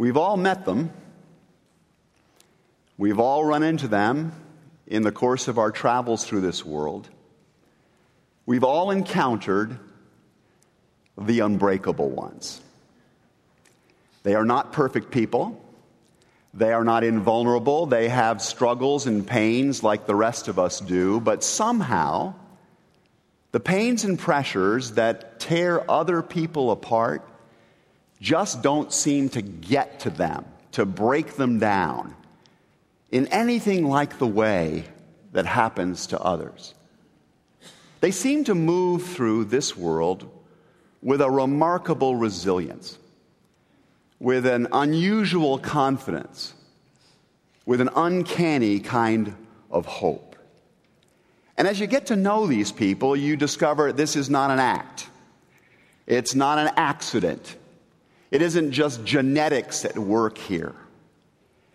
We've 0.00 0.16
all 0.16 0.38
met 0.38 0.64
them. 0.64 0.90
We've 2.96 3.18
all 3.18 3.44
run 3.44 3.62
into 3.62 3.86
them 3.86 4.32
in 4.86 5.02
the 5.02 5.12
course 5.12 5.46
of 5.46 5.58
our 5.58 5.70
travels 5.70 6.24
through 6.24 6.40
this 6.40 6.64
world. 6.64 7.10
We've 8.46 8.64
all 8.64 8.92
encountered 8.92 9.78
the 11.18 11.40
unbreakable 11.40 12.08
ones. 12.08 12.62
They 14.22 14.34
are 14.34 14.46
not 14.46 14.72
perfect 14.72 15.10
people. 15.10 15.62
They 16.54 16.72
are 16.72 16.82
not 16.82 17.04
invulnerable. 17.04 17.84
They 17.84 18.08
have 18.08 18.40
struggles 18.40 19.06
and 19.06 19.26
pains 19.26 19.82
like 19.82 20.06
the 20.06 20.16
rest 20.16 20.48
of 20.48 20.58
us 20.58 20.80
do, 20.80 21.20
but 21.20 21.44
somehow, 21.44 22.32
the 23.52 23.60
pains 23.60 24.04
and 24.04 24.18
pressures 24.18 24.92
that 24.92 25.40
tear 25.40 25.84
other 25.90 26.22
people 26.22 26.70
apart 26.70 27.29
just 28.20 28.62
don't 28.62 28.92
seem 28.92 29.28
to 29.30 29.42
get 29.42 30.00
to 30.00 30.10
them, 30.10 30.44
to 30.72 30.84
break 30.84 31.34
them 31.36 31.58
down 31.58 32.14
in 33.10 33.26
anything 33.28 33.88
like 33.88 34.18
the 34.18 34.26
way 34.26 34.84
that 35.32 35.46
happens 35.46 36.08
to 36.08 36.20
others. 36.20 36.74
They 38.00 38.10
seem 38.10 38.44
to 38.44 38.54
move 38.54 39.04
through 39.04 39.46
this 39.46 39.76
world 39.76 40.30
with 41.02 41.20
a 41.20 41.30
remarkable 41.30 42.16
resilience 42.16 42.98
with 44.20 44.44
an 44.44 44.68
unusual 44.70 45.58
confidence, 45.58 46.52
with 47.64 47.80
an 47.80 47.88
uncanny 47.96 48.78
kind 48.78 49.34
of 49.70 49.86
hope. 49.86 50.36
And 51.56 51.66
as 51.66 51.80
you 51.80 51.86
get 51.86 52.06
to 52.06 52.16
know 52.16 52.46
these 52.46 52.70
people, 52.70 53.16
you 53.16 53.36
discover 53.36 53.92
this 53.92 54.14
is 54.16 54.30
not 54.30 54.50
an 54.50 54.58
act. 54.58 55.08
It's 56.06 56.34
not 56.34 56.58
an 56.58 56.70
accident. 56.76 57.56
It 58.30 58.42
isn't 58.42 58.72
just 58.72 59.04
genetics 59.04 59.84
at 59.84 59.98
work 59.98 60.38
here. 60.38 60.74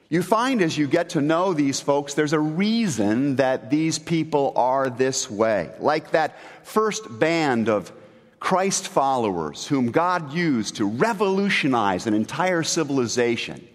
You 0.08 0.22
find 0.22 0.62
as 0.62 0.78
you 0.78 0.88
get 0.88 1.10
to 1.10 1.22
know 1.22 1.54
these 1.54 1.82
folks, 1.82 2.14
there's 2.14 2.34
a 2.34 2.40
reason 2.40 3.38
that 3.38 3.70
these 3.70 3.98
people 3.98 4.54
are 4.56 4.90
this 4.90 5.30
way. 5.30 5.72
Like 5.80 6.12
that 6.12 6.38
first 6.64 7.20
band 7.20 7.70
of 7.70 7.92
Christ 8.40 8.88
followers 8.88 9.66
whom 9.66 9.92
God 9.92 10.32
used 10.32 10.76
to 10.76 10.88
revolutionize 10.88 12.06
an 12.06 12.14
entire 12.14 12.62
civilization, 12.62 13.68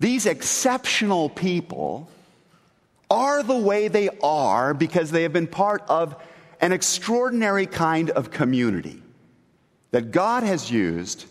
these 0.00 0.26
exceptional 0.26 1.28
people 1.28 2.08
are 3.08 3.42
the 3.42 3.56
way 3.56 3.88
they 3.88 4.08
are 4.22 4.74
because 4.74 5.12
they 5.12 5.22
have 5.22 5.32
been 5.32 5.46
part 5.46 5.82
of 5.88 6.20
an 6.60 6.72
extraordinary 6.72 7.66
kind 7.66 8.10
of 8.10 8.30
community 8.30 9.00
that 9.92 10.10
God 10.10 10.42
has 10.42 10.70
used 10.70 11.26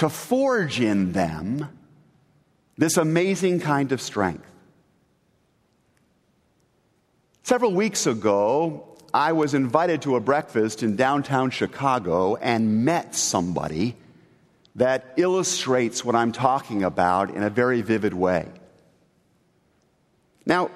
to 0.00 0.08
forge 0.08 0.80
in 0.80 1.12
them 1.12 1.68
this 2.78 2.96
amazing 2.96 3.60
kind 3.60 3.92
of 3.92 4.00
strength. 4.00 4.50
Several 7.42 7.74
weeks 7.74 8.06
ago, 8.06 8.96
I 9.12 9.32
was 9.32 9.52
invited 9.52 10.00
to 10.02 10.16
a 10.16 10.20
breakfast 10.20 10.82
in 10.82 10.96
downtown 10.96 11.50
Chicago 11.50 12.36
and 12.36 12.82
met 12.86 13.14
somebody 13.14 13.94
that 14.74 15.12
illustrates 15.18 16.02
what 16.02 16.14
I'm 16.14 16.32
talking 16.32 16.82
about 16.82 17.34
in 17.34 17.42
a 17.42 17.50
very 17.50 17.82
vivid 17.82 18.14
way. 18.14 18.48
Now, 20.46 20.70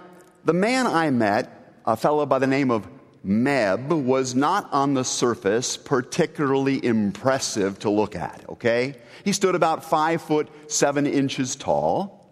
the 0.44 0.52
man 0.52 0.86
I 0.86 1.08
met, 1.08 1.80
a 1.86 1.96
fellow 1.96 2.26
by 2.26 2.40
the 2.40 2.46
name 2.46 2.70
of 2.70 2.86
Meb, 3.26 3.88
was 4.04 4.34
not 4.34 4.68
on 4.72 4.94
the 4.94 5.04
surface 5.04 5.76
particularly 5.76 6.84
impressive 6.84 7.78
to 7.80 7.90
look 7.90 8.14
at, 8.14 8.44
okay? 8.48 8.96
He 9.24 9.32
stood 9.32 9.54
about 9.54 9.84
five 9.84 10.20
foot 10.20 10.48
seven 10.70 11.06
inches 11.06 11.56
tall. 11.56 12.28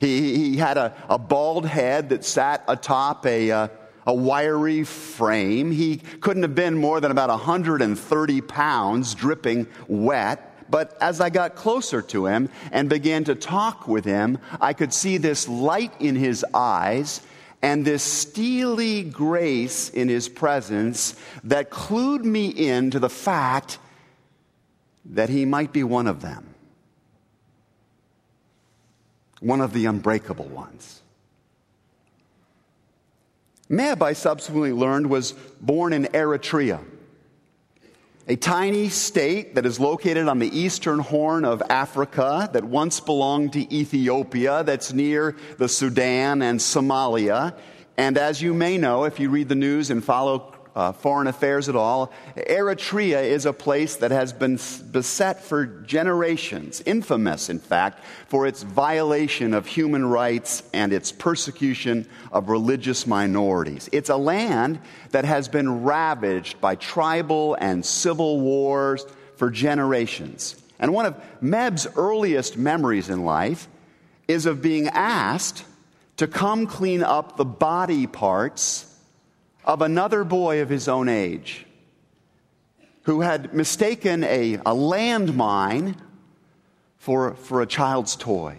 He, 0.00 0.34
he 0.34 0.56
had 0.56 0.78
a, 0.78 0.94
a 1.08 1.16
bald 1.16 1.64
head 1.64 2.08
that 2.08 2.24
sat 2.24 2.64
atop 2.66 3.24
a, 3.24 3.52
uh, 3.52 3.68
a 4.04 4.12
wiry 4.12 4.82
frame. 4.82 5.70
He 5.70 5.98
couldn't 6.20 6.42
have 6.42 6.56
been 6.56 6.74
more 6.76 7.00
than 7.00 7.12
about 7.12 7.28
130 7.28 8.40
pounds, 8.40 9.14
dripping 9.14 9.68
wet. 9.86 10.48
But 10.68 10.96
as 11.00 11.20
I 11.20 11.30
got 11.30 11.54
closer 11.54 12.02
to 12.02 12.26
him 12.26 12.48
and 12.72 12.88
began 12.88 13.24
to 13.24 13.36
talk 13.36 13.86
with 13.86 14.04
him, 14.04 14.38
I 14.60 14.72
could 14.72 14.92
see 14.92 15.18
this 15.18 15.46
light 15.46 15.92
in 16.00 16.16
his 16.16 16.44
eyes 16.52 17.20
and 17.62 17.84
this 17.84 18.02
steely 18.02 19.04
grace 19.04 19.88
in 19.88 20.08
his 20.08 20.28
presence 20.28 21.14
that 21.44 21.70
clued 21.70 22.24
me 22.24 22.48
in 22.48 22.90
to 22.90 22.98
the 22.98 23.08
fact 23.08 23.78
that 25.04 25.28
he 25.28 25.44
might 25.44 25.72
be 25.72 25.84
one 25.84 26.08
of 26.08 26.20
them, 26.20 26.54
one 29.40 29.60
of 29.60 29.72
the 29.72 29.86
unbreakable 29.86 30.48
ones. 30.48 31.00
Meb, 33.70 34.02
I 34.02 34.12
subsequently 34.12 34.72
learned, 34.72 35.08
was 35.08 35.32
born 35.60 35.92
in 35.92 36.04
Eritrea, 36.06 36.80
a 38.28 38.36
tiny 38.36 38.88
state 38.88 39.56
that 39.56 39.66
is 39.66 39.80
located 39.80 40.28
on 40.28 40.38
the 40.38 40.56
eastern 40.56 41.00
horn 41.00 41.44
of 41.44 41.60
Africa 41.68 42.48
that 42.52 42.62
once 42.62 43.00
belonged 43.00 43.52
to 43.54 43.74
Ethiopia, 43.74 44.62
that's 44.62 44.92
near 44.92 45.36
the 45.58 45.68
Sudan 45.68 46.40
and 46.40 46.60
Somalia. 46.60 47.56
And 47.96 48.16
as 48.16 48.40
you 48.40 48.54
may 48.54 48.78
know, 48.78 49.04
if 49.04 49.18
you 49.18 49.28
read 49.28 49.48
the 49.48 49.56
news 49.56 49.90
and 49.90 50.04
follow 50.04 50.51
uh, 50.74 50.92
foreign 50.92 51.26
affairs 51.26 51.68
at 51.68 51.76
all. 51.76 52.12
Eritrea 52.36 53.22
is 53.22 53.46
a 53.46 53.52
place 53.52 53.96
that 53.96 54.10
has 54.10 54.32
been 54.32 54.58
beset 54.90 55.42
for 55.42 55.66
generations, 55.66 56.82
infamous, 56.86 57.48
in 57.48 57.58
fact, 57.58 58.02
for 58.28 58.46
its 58.46 58.62
violation 58.62 59.54
of 59.54 59.66
human 59.66 60.04
rights 60.06 60.62
and 60.72 60.92
its 60.92 61.12
persecution 61.12 62.06
of 62.32 62.48
religious 62.48 63.06
minorities. 63.06 63.88
It's 63.92 64.10
a 64.10 64.16
land 64.16 64.80
that 65.10 65.24
has 65.24 65.48
been 65.48 65.82
ravaged 65.82 66.60
by 66.60 66.76
tribal 66.76 67.54
and 67.60 67.84
civil 67.84 68.40
wars 68.40 69.04
for 69.36 69.50
generations. 69.50 70.56
And 70.78 70.92
one 70.92 71.06
of 71.06 71.22
Meb's 71.40 71.86
earliest 71.96 72.56
memories 72.56 73.08
in 73.08 73.24
life 73.24 73.68
is 74.26 74.46
of 74.46 74.62
being 74.62 74.88
asked 74.88 75.64
to 76.16 76.26
come 76.26 76.66
clean 76.66 77.02
up 77.02 77.36
the 77.36 77.44
body 77.44 78.06
parts 78.06 78.91
of 79.64 79.82
another 79.82 80.24
boy 80.24 80.60
of 80.60 80.68
his 80.68 80.88
own 80.88 81.08
age 81.08 81.66
who 83.02 83.20
had 83.20 83.54
mistaken 83.54 84.24
a, 84.24 84.54
a 84.54 84.74
landmine 84.74 85.96
for, 86.98 87.34
for 87.34 87.62
a 87.62 87.66
child's 87.66 88.16
toy. 88.16 88.58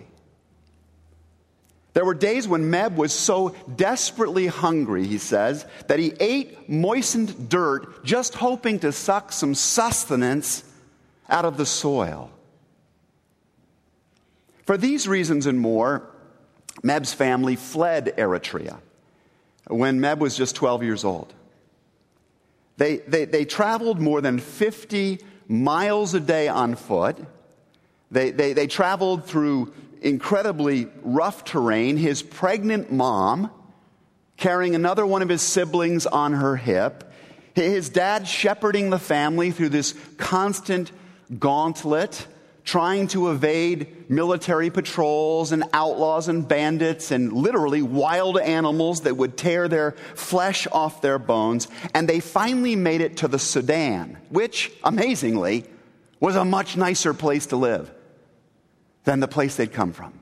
There 1.94 2.04
were 2.04 2.16
days 2.16 2.48
when 2.48 2.72
Meb 2.72 2.96
was 2.96 3.14
so 3.14 3.56
desperately 3.76 4.48
hungry, 4.48 5.06
he 5.06 5.20
says, 5.20 5.66
that 5.88 6.00
he 6.00 6.14
ate 6.20 6.68
moistened 6.68 7.50
dirt 7.50 8.04
just 8.04 8.34
hoping 8.34 8.80
to 8.80 8.92
suck 8.92 9.32
some 9.32 9.54
sustenance 9.54 10.64
out 11.30 11.46
of 11.46 11.58
the 11.58 11.66
soil. 11.66 12.32
For 14.66 14.76
these 14.76 15.08
reasons 15.08 15.46
and 15.46 15.60
more, 15.60 16.10
Meb's 16.82 17.14
family 17.14 17.56
fled 17.56 18.14
Eritrea 18.18 18.80
when 19.68 20.00
Meb 20.00 20.20
was 20.20 20.36
just 20.36 20.56
12 20.56 20.84
years 20.84 21.04
old. 21.04 21.34
They, 22.78 22.98
they, 22.98 23.26
they 23.26 23.46
traveled 23.46 24.00
more 24.00 24.22
than 24.22 24.40
50 24.40 25.20
miles 25.48 26.14
a 26.14 26.20
day 26.20 26.48
on 26.48 26.76
foot. 26.76 27.18
They, 28.12 28.32
they, 28.32 28.54
they 28.54 28.68
traveled 28.68 29.26
through 29.26 29.74
incredibly 30.02 30.88
rough 31.02 31.44
terrain. 31.44 31.98
His 31.98 32.22
pregnant 32.22 32.92
mom 32.92 33.52
carrying 34.38 34.76
another 34.76 35.06
one 35.06 35.22
of 35.22 35.30
his 35.30 35.42
siblings 35.42 36.06
on 36.06 36.34
her 36.34 36.56
hip. 36.56 37.12
His 37.56 37.90
dad 37.90 38.28
shepherding 38.28 38.90
the 38.90 39.00
family 39.00 39.52
through 39.52 39.70
this 39.70 39.94
constant 40.18 40.92
gauntlet 41.40 42.28
trying 42.64 43.08
to 43.08 43.30
evade 43.30 44.10
military 44.10 44.70
patrols 44.70 45.52
and 45.52 45.64
outlaws 45.74 46.28
and 46.28 46.48
bandits 46.48 47.12
and 47.12 47.34
literally 47.34 47.82
wild 47.82 48.40
animals 48.40 49.02
that 49.02 49.18
would 49.18 49.38
tear 49.38 49.68
their 49.68 49.92
flesh 50.16 50.66
off 50.72 51.02
their 51.02 51.20
bones. 51.20 51.68
And 51.94 52.08
they 52.08 52.20
finally 52.20 52.76
made 52.76 53.02
it 53.02 53.18
to 53.18 53.28
the 53.28 53.40
Sudan, 53.40 54.18
which, 54.30 54.72
amazingly, 54.84 55.66
was 56.20 56.36
a 56.36 56.46
much 56.46 56.78
nicer 56.78 57.14
place 57.14 57.48
to 57.48 57.58
live 57.58 57.92
than 59.04 59.20
the 59.20 59.28
place 59.28 59.58
they'd 59.58 59.74
come 59.74 59.92
from. 59.92 60.14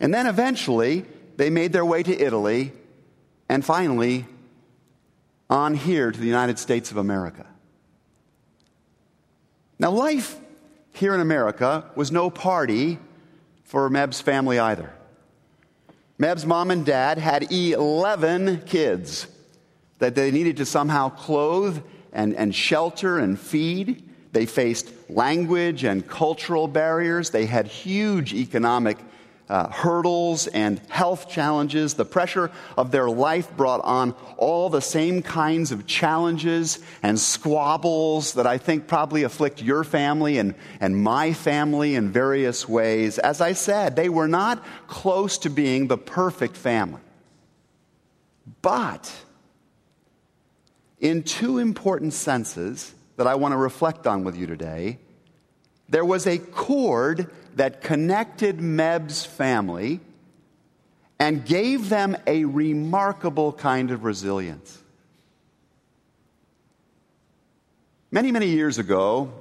And 0.00 0.12
then 0.12 0.26
eventually, 0.26 1.06
they 1.36 1.48
made 1.48 1.72
their 1.72 1.84
way 1.84 2.02
to 2.02 2.12
Italy 2.12 2.72
and 3.48 3.64
finally 3.64 4.26
on 5.48 5.74
here 5.74 6.10
to 6.10 6.20
the 6.20 6.26
United 6.26 6.58
States 6.58 6.90
of 6.90 6.98
America. 6.98 7.46
Now, 9.78 9.90
life 9.90 10.38
here 10.92 11.14
in 11.14 11.20
America 11.20 11.90
was 11.94 12.12
no 12.12 12.30
party 12.30 12.98
for 13.64 13.88
Meb's 13.88 14.20
family 14.20 14.58
either. 14.58 14.92
Meb's 16.18 16.46
mom 16.46 16.70
and 16.70 16.84
dad 16.84 17.18
had 17.18 17.50
11 17.50 18.62
kids 18.62 19.26
that 19.98 20.14
they 20.14 20.30
needed 20.30 20.56
to 20.58 20.66
somehow 20.66 21.08
clothe 21.08 21.82
and, 22.12 22.34
and 22.36 22.54
shelter 22.54 23.18
and 23.18 23.38
feed 23.38 24.08
They 24.32 24.46
faced 24.46 24.90
language 25.10 25.84
and 25.84 26.06
cultural 26.06 26.66
barriers. 26.66 27.30
They 27.30 27.46
had 27.46 27.66
huge 27.66 28.32
economic 28.34 28.98
uh, 29.52 29.68
hurdles 29.68 30.46
and 30.46 30.80
health 30.88 31.28
challenges. 31.28 31.92
The 31.92 32.06
pressure 32.06 32.50
of 32.78 32.90
their 32.90 33.10
life 33.10 33.54
brought 33.54 33.82
on 33.84 34.14
all 34.38 34.70
the 34.70 34.80
same 34.80 35.20
kinds 35.20 35.72
of 35.72 35.86
challenges 35.86 36.78
and 37.02 37.20
squabbles 37.20 38.32
that 38.32 38.46
I 38.46 38.56
think 38.56 38.86
probably 38.86 39.24
afflict 39.24 39.60
your 39.60 39.84
family 39.84 40.38
and, 40.38 40.54
and 40.80 40.96
my 40.96 41.34
family 41.34 41.96
in 41.96 42.10
various 42.10 42.66
ways. 42.66 43.18
As 43.18 43.42
I 43.42 43.52
said, 43.52 43.94
they 43.94 44.08
were 44.08 44.26
not 44.26 44.64
close 44.86 45.36
to 45.38 45.50
being 45.50 45.86
the 45.86 45.98
perfect 45.98 46.56
family. 46.56 47.02
But 48.62 49.14
in 50.98 51.24
two 51.24 51.58
important 51.58 52.14
senses 52.14 52.94
that 53.18 53.26
I 53.26 53.34
want 53.34 53.52
to 53.52 53.58
reflect 53.58 54.06
on 54.06 54.24
with 54.24 54.34
you 54.34 54.46
today, 54.46 54.98
there 55.90 56.06
was 56.06 56.26
a 56.26 56.38
cord 56.38 57.30
that 57.56 57.80
connected 57.80 58.60
Meb's 58.60 59.24
family 59.24 60.00
and 61.18 61.44
gave 61.44 61.88
them 61.88 62.16
a 62.26 62.44
remarkable 62.44 63.52
kind 63.52 63.90
of 63.90 64.04
resilience. 64.04 64.82
Many, 68.10 68.32
many 68.32 68.48
years 68.48 68.78
ago, 68.78 69.32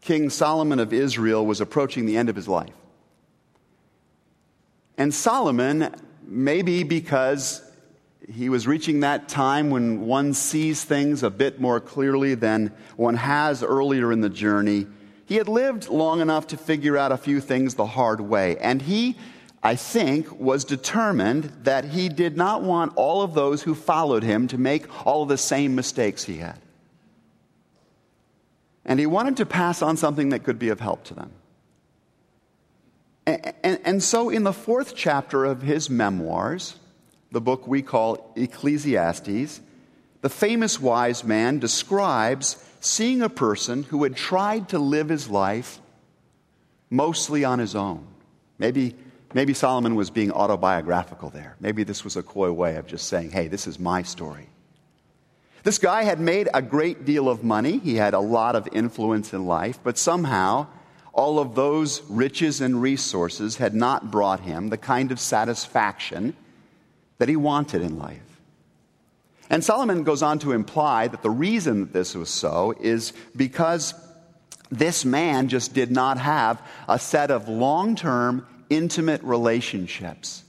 King 0.00 0.28
Solomon 0.28 0.78
of 0.78 0.92
Israel 0.92 1.46
was 1.46 1.60
approaching 1.60 2.04
the 2.04 2.16
end 2.16 2.28
of 2.28 2.36
his 2.36 2.48
life. 2.48 2.74
And 4.98 5.12
Solomon, 5.14 5.94
maybe 6.22 6.82
because 6.82 7.62
he 8.30 8.48
was 8.48 8.66
reaching 8.66 9.00
that 9.00 9.28
time 9.28 9.70
when 9.70 10.02
one 10.02 10.34
sees 10.34 10.84
things 10.84 11.22
a 11.22 11.30
bit 11.30 11.60
more 11.60 11.80
clearly 11.80 12.34
than 12.34 12.72
one 12.96 13.16
has 13.16 13.62
earlier 13.62 14.12
in 14.12 14.20
the 14.20 14.28
journey, 14.28 14.86
he 15.26 15.36
had 15.36 15.48
lived 15.48 15.88
long 15.88 16.20
enough 16.20 16.48
to 16.48 16.56
figure 16.56 16.96
out 16.96 17.12
a 17.12 17.16
few 17.16 17.40
things 17.40 17.74
the 17.74 17.86
hard 17.86 18.20
way. 18.20 18.56
And 18.58 18.82
he, 18.82 19.16
I 19.62 19.76
think, 19.76 20.38
was 20.38 20.64
determined 20.64 21.50
that 21.62 21.86
he 21.86 22.08
did 22.08 22.36
not 22.36 22.62
want 22.62 22.92
all 22.96 23.22
of 23.22 23.34
those 23.34 23.62
who 23.62 23.74
followed 23.74 24.22
him 24.22 24.48
to 24.48 24.58
make 24.58 25.06
all 25.06 25.22
of 25.22 25.28
the 25.28 25.38
same 25.38 25.74
mistakes 25.74 26.24
he 26.24 26.38
had. 26.38 26.58
And 28.84 29.00
he 29.00 29.06
wanted 29.06 29.38
to 29.38 29.46
pass 29.46 29.80
on 29.80 29.96
something 29.96 30.28
that 30.28 30.44
could 30.44 30.58
be 30.58 30.68
of 30.68 30.80
help 30.80 31.04
to 31.04 31.14
them. 31.14 31.30
And, 33.26 33.54
and, 33.62 33.80
and 33.84 34.02
so, 34.02 34.28
in 34.28 34.44
the 34.44 34.52
fourth 34.52 34.94
chapter 34.94 35.46
of 35.46 35.62
his 35.62 35.88
memoirs, 35.88 36.76
the 37.32 37.40
book 37.40 37.66
we 37.66 37.80
call 37.80 38.32
Ecclesiastes, 38.36 39.60
the 40.20 40.28
famous 40.28 40.78
wise 40.78 41.24
man 41.24 41.58
describes 41.58 42.62
seeing 42.84 43.22
a 43.22 43.28
person 43.28 43.82
who 43.84 44.02
had 44.02 44.16
tried 44.16 44.68
to 44.70 44.78
live 44.78 45.08
his 45.08 45.28
life 45.28 45.80
mostly 46.90 47.44
on 47.44 47.58
his 47.58 47.74
own. 47.74 48.06
Maybe, 48.58 48.94
maybe 49.32 49.54
Solomon 49.54 49.94
was 49.94 50.10
being 50.10 50.30
autobiographical 50.30 51.30
there. 51.30 51.56
Maybe 51.60 51.82
this 51.82 52.04
was 52.04 52.16
a 52.16 52.22
coy 52.22 52.52
way 52.52 52.76
of 52.76 52.86
just 52.86 53.08
saying, 53.08 53.30
hey, 53.30 53.48
this 53.48 53.66
is 53.66 53.78
my 53.78 54.02
story. 54.02 54.48
This 55.62 55.78
guy 55.78 56.04
had 56.04 56.20
made 56.20 56.48
a 56.52 56.60
great 56.60 57.06
deal 57.06 57.28
of 57.28 57.42
money, 57.42 57.78
he 57.78 57.94
had 57.94 58.12
a 58.12 58.20
lot 58.20 58.54
of 58.54 58.68
influence 58.70 59.32
in 59.32 59.46
life, 59.46 59.78
but 59.82 59.96
somehow 59.96 60.66
all 61.14 61.38
of 61.38 61.54
those 61.54 62.02
riches 62.10 62.60
and 62.60 62.82
resources 62.82 63.56
had 63.56 63.74
not 63.74 64.10
brought 64.10 64.40
him 64.40 64.68
the 64.68 64.76
kind 64.76 65.10
of 65.10 65.18
satisfaction 65.18 66.36
that 67.16 67.30
he 67.30 67.36
wanted 67.36 67.80
in 67.80 67.98
life. 67.98 68.33
And 69.50 69.62
Solomon 69.62 70.04
goes 70.04 70.22
on 70.22 70.38
to 70.40 70.52
imply 70.52 71.08
that 71.08 71.22
the 71.22 71.30
reason 71.30 71.80
that 71.80 71.92
this 71.92 72.14
was 72.14 72.30
so 72.30 72.74
is 72.80 73.12
because 73.36 73.94
this 74.70 75.04
man 75.04 75.48
just 75.48 75.74
did 75.74 75.90
not 75.90 76.18
have 76.18 76.62
a 76.88 76.98
set 76.98 77.30
of 77.30 77.48
long 77.48 77.94
term, 77.94 78.46
intimate 78.70 79.22
relationships 79.22 80.44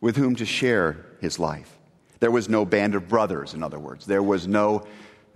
with 0.00 0.16
whom 0.16 0.36
to 0.36 0.44
share 0.44 1.06
his 1.20 1.38
life. 1.38 1.76
There 2.20 2.30
was 2.30 2.48
no 2.48 2.64
band 2.64 2.94
of 2.94 3.08
brothers, 3.08 3.54
in 3.54 3.62
other 3.62 3.78
words. 3.78 4.06
There 4.06 4.22
was 4.22 4.46
no 4.46 4.86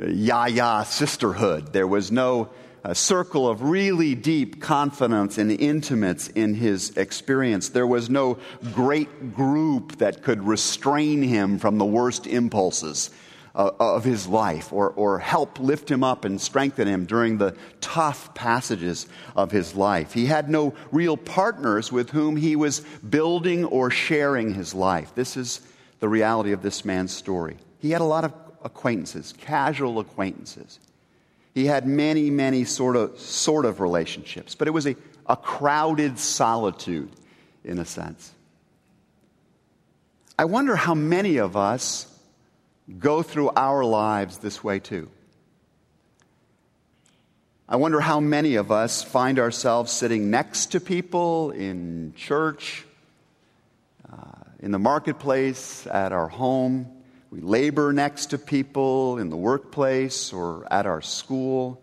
uh, 0.01 0.07
yaya 0.07 0.85
sisterhood. 0.85 1.73
There 1.73 1.87
was 1.87 2.13
no 2.13 2.51
a 2.85 2.95
circle 2.95 3.49
of 3.49 3.63
really 3.63 4.15
deep 4.15 4.61
confidence 4.61 5.39
and 5.39 5.51
intimates 5.51 6.29
in 6.29 6.55
his 6.55 6.97
experience. 6.97 7.69
There 7.69 7.87
was 7.87 8.11
no 8.11 8.39
great 8.75 9.35
group 9.35 9.99
that 9.99 10.23
could 10.23 10.47
restrain 10.47 11.23
him 11.23 11.59
from 11.59 11.79
the 11.79 11.85
worst 11.85 12.27
impulses 12.27 13.11
uh, 13.55 13.71
of 13.79 14.05
his 14.05 14.27
life 14.27 14.73
or, 14.73 14.91
or 14.91 15.19
help 15.19 15.61
lift 15.61 15.91
him 15.91 16.03
up 16.03 16.25
and 16.25 16.41
strengthen 16.41 16.89
him 16.89 17.05
during 17.05 17.39
the 17.39 17.57
tough 17.81 18.35
passages 18.35 19.07
of 19.37 19.51
his 19.51 19.75
life. 19.75 20.13
He 20.13 20.27
had 20.27 20.49
no 20.49 20.75
real 20.91 21.17
partners 21.17 21.93
with 21.93 22.11
whom 22.11 22.37
he 22.37 22.57
was 22.57 22.81
building 23.09 23.65
or 23.65 23.91
sharing 23.91 24.55
his 24.55 24.75
life. 24.75 25.15
This 25.15 25.37
is 25.37 25.61
the 26.01 26.09
reality 26.09 26.53
of 26.53 26.63
this 26.63 26.85
man's 26.85 27.13
story. 27.13 27.59
He 27.79 27.91
had 27.91 28.01
a 28.01 28.05
lot 28.05 28.25
of 28.25 28.33
acquaintances, 28.65 29.35
casual 29.39 29.99
acquaintances. 30.01 30.81
He 31.55 31.67
had 31.67 31.87
many, 31.87 32.31
many 32.31 32.65
sort 32.65 32.97
of, 32.97 33.19
sort 33.19 33.65
of 33.65 33.81
relationships, 33.81 34.55
but 34.55 34.69
it 34.69 34.71
was 34.71 34.87
a, 34.87 34.97
a 35.27 35.37
crowded 35.37 36.19
solitude 36.19 37.11
in 37.65 37.79
a 37.79 37.85
sense. 37.85 38.33
I 40.39 40.47
wonder 40.47 40.77
how 40.77 40.95
many 40.95 41.37
of 41.37 41.57
us 41.57 42.07
go 42.99 43.23
through 43.23 43.51
our 43.51 43.85
lives 43.85 44.39
this 44.39 44.65
way 44.65 44.79
too. 44.79 45.11
I 47.69 47.77
wonder 47.77 48.01
how 48.01 48.21
many 48.21 48.57
of 48.57 48.73
us 48.73 49.03
find 49.03 49.39
ourselves 49.39 49.93
sitting 49.93 50.31
next 50.31 50.73
to 50.73 50.81
people 50.81 51.53
in 51.53 52.13
church, 52.17 52.85
uh, 54.13 54.17
in 54.61 54.73
the 54.73 54.79
marketplace, 54.79 55.87
at 55.87 56.13
our 56.13 56.29
home, 56.29 57.02
we 57.33 57.41
labor 57.41 57.95
next 57.95 58.27
to 58.27 58.39
people 58.39 59.17
in 59.17 59.31
the 59.31 59.39
workplace 59.39 60.35
or 60.35 60.71
at 60.71 60.85
our 60.85 61.01
school. 61.01 61.83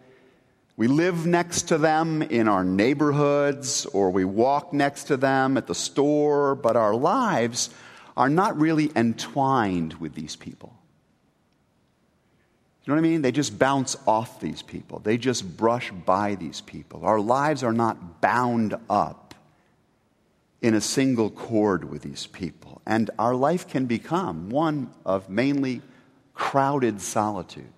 We 0.78 0.86
live 0.86 1.26
next 1.26 1.64
to 1.70 1.80
them 1.80 2.22
in 2.22 2.48
our 2.48 2.64
neighborhoods 2.64 3.88
or 3.88 4.12
we 4.12 4.26
walk 4.26 4.74
next 4.74 5.06
to 5.06 5.18
them 5.18 5.58
at 5.58 5.66
the 5.66 5.74
store, 5.74 6.54
but 6.54 6.76
our 6.76 6.94
lives 6.94 7.72
are 8.16 8.30
not 8.30 8.60
really 8.60 8.92
entwined 8.96 9.96
with 9.96 10.14
these 10.14 10.36
people. 10.36 10.72
You 12.84 12.92
know 12.92 13.02
what 13.02 13.08
I 13.08 13.10
mean? 13.10 13.24
They 13.24 13.32
just 13.32 13.58
bounce 13.58 13.98
off 14.06 14.40
these 14.40 14.62
people, 14.62 15.00
they 15.00 15.18
just 15.18 15.58
brush 15.58 15.90
by 15.90 16.36
these 16.36 16.62
people. 16.62 17.06
Our 17.06 17.20
lives 17.20 17.64
are 17.64 17.74
not 17.74 18.22
bound 18.22 18.76
up 18.88 19.34
in 20.62 20.76
a 20.76 20.82
single 20.82 21.32
cord 21.32 21.90
with 21.90 22.04
these 22.04 22.28
people. 22.28 22.79
And 22.90 23.12
our 23.20 23.36
life 23.36 23.68
can 23.68 23.86
become 23.86 24.50
one 24.50 24.90
of 25.06 25.30
mainly 25.30 25.84
crowded 26.34 27.00
solitude. 27.00 27.72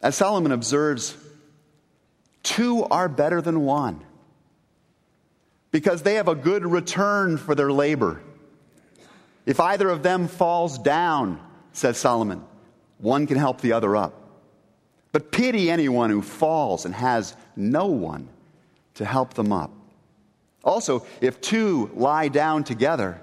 As 0.00 0.14
Solomon 0.14 0.52
observes, 0.52 1.16
two 2.44 2.84
are 2.84 3.08
better 3.08 3.42
than 3.42 3.62
one 3.62 4.00
because 5.72 6.02
they 6.02 6.14
have 6.14 6.28
a 6.28 6.36
good 6.36 6.64
return 6.64 7.36
for 7.36 7.56
their 7.56 7.72
labor. 7.72 8.22
If 9.44 9.58
either 9.58 9.90
of 9.90 10.04
them 10.04 10.28
falls 10.28 10.78
down, 10.78 11.40
says 11.72 11.98
Solomon, 11.98 12.44
one 12.98 13.26
can 13.26 13.38
help 13.38 13.60
the 13.60 13.72
other 13.72 13.96
up. 13.96 14.14
But 15.10 15.32
pity 15.32 15.68
anyone 15.68 16.10
who 16.10 16.22
falls 16.22 16.84
and 16.84 16.94
has 16.94 17.34
no 17.56 17.86
one 17.86 18.28
to 18.94 19.04
help 19.04 19.34
them 19.34 19.50
up. 19.50 19.72
Also, 20.64 21.04
if 21.20 21.40
two 21.40 21.90
lie 21.94 22.28
down 22.28 22.64
together, 22.64 23.20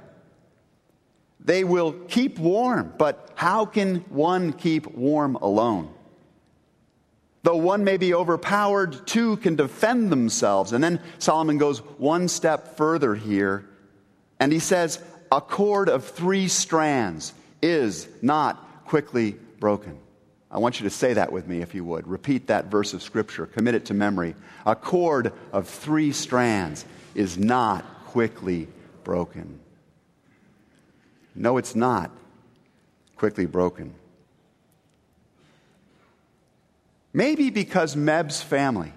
they 1.40 1.64
will 1.64 1.94
keep 1.94 2.38
warm. 2.38 2.94
But 2.98 3.32
how 3.36 3.66
can 3.66 4.00
one 4.10 4.54
keep 4.54 4.88
warm 4.88 5.36
alone? 5.36 5.94
Though 7.44 7.56
one 7.56 7.86
may 7.86 7.98
be 7.98 8.14
overpowered, 8.14 9.08
two 9.08 9.38
can 9.38 9.56
defend 9.56 10.12
themselves. 10.12 10.74
And 10.74 10.84
then 10.84 11.00
Solomon 11.20 11.58
goes 11.58 11.80
one 11.80 12.28
step 12.28 12.76
further 12.76 13.16
here, 13.16 13.66
and 14.40 14.52
he 14.52 14.60
says, 14.60 15.02
A 15.32 15.40
cord 15.40 15.88
of 15.88 16.06
three 16.06 16.50
strands 16.50 17.34
is 17.62 18.08
not 18.22 18.86
quickly 18.86 19.38
broken. 19.60 19.98
I 20.52 20.58
want 20.58 20.80
you 20.80 20.84
to 20.86 20.90
say 20.90 21.14
that 21.14 21.32
with 21.32 21.48
me 21.48 21.62
if 21.62 21.74
you 21.76 21.86
would. 21.86 22.08
Repeat 22.08 22.48
that 22.48 22.66
verse 22.66 22.94
of 22.94 23.04
Scripture, 23.04 23.46
commit 23.46 23.76
it 23.76 23.86
to 23.86 23.94
memory. 23.94 24.36
A 24.66 24.76
cord 24.76 25.32
of 25.54 25.68
three 25.70 26.12
strands 26.12 26.86
is 27.16 27.38
not 27.38 27.86
quickly 28.06 28.68
broken. 29.04 29.60
No, 31.36 31.58
it's 31.58 31.76
not 31.76 32.12
quickly 33.16 33.46
broken. 33.46 33.94
Maybe 37.14 37.50
because 37.50 37.96
Meb's 37.96 38.42
family 38.42 38.94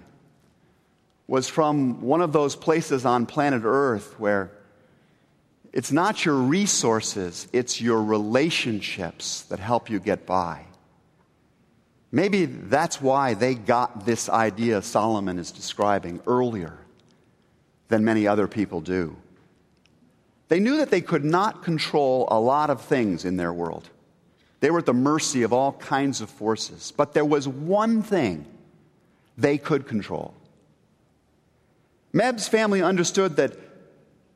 was 1.27 1.49
from 1.49 2.03
one 2.03 2.21
of 2.21 2.33
those 2.33 2.57
places 2.57 3.07
on 3.07 3.27
planet 3.27 3.63
Earth 3.65 4.19
where 4.19 4.51
it's 5.73 5.91
not 5.91 6.25
your 6.25 6.35
resources, 6.35 7.49
it's 7.53 7.81
your 7.81 8.03
relationships 8.03 9.43
that 9.43 9.59
help 9.59 9.89
you 9.89 9.99
get 9.99 10.27
by. 10.27 10.67
Maybe 12.11 12.45
that's 12.45 13.01
why 13.01 13.33
they 13.33 13.55
got 13.55 14.05
this 14.05 14.29
idea 14.29 14.83
Solomon 14.83 15.39
is 15.39 15.51
describing 15.51 16.21
earlier 16.27 16.82
than 17.93 18.07
many 18.07 18.27
other 18.27 18.49
people 18.49 18.81
do. 18.81 19.15
They 20.49 20.61
knew 20.61 20.79
that 20.79 20.91
they 20.91 21.03
could 21.03 21.27
not 21.27 21.63
control 21.63 22.27
a 22.31 22.41
lot 22.41 22.71
of 22.71 22.81
things 22.81 23.27
in 23.27 23.37
their 23.37 23.53
world. 23.53 23.91
They 24.61 24.71
were 24.71 24.79
at 24.79 24.87
the 24.87 24.95
mercy 24.95 25.43
of 25.43 25.53
all 25.53 25.73
kinds 25.73 26.23
of 26.23 26.31
forces. 26.31 26.91
But 26.97 27.13
there 27.13 27.25
was 27.25 27.47
one 27.47 28.03
thing 28.03 28.47
they 29.37 29.59
could 29.59 29.87
control. 29.87 30.33
Meb's 32.15 32.49
family 32.49 32.81
understood 32.81 33.37
that 33.37 33.59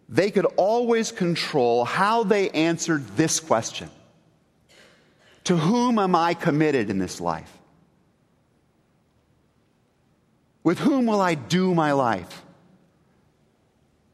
they 0.07 0.31
could 0.31 0.47
always 0.57 1.11
control 1.11 1.87
how 1.87 2.25
they 2.25 2.51
answered 2.51 3.07
this 3.17 3.41
question 3.41 3.89
To 5.45 5.57
whom 5.57 5.99
am 5.99 6.15
I 6.15 6.35
committed 6.35 6.91
in 6.91 6.99
this 6.99 7.23
life? 7.23 7.53
With 10.63 10.79
whom 10.79 11.07
will 11.07 11.23
I 11.23 11.37
do 11.37 11.75
my 11.75 11.93
life? 11.93 12.43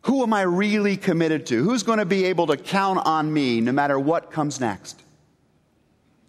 Who 0.03 0.23
am 0.23 0.33
I 0.33 0.43
really 0.43 0.97
committed 0.97 1.47
to? 1.47 1.63
Who's 1.63 1.83
going 1.83 1.99
to 1.99 2.05
be 2.05 2.25
able 2.25 2.49
to 2.49 2.57
count 2.57 3.01
on 3.05 3.33
me 3.33 3.61
no 3.61 3.73
matter 3.73 3.99
what 3.99 4.31
comes 4.31 4.61
next? 4.61 5.01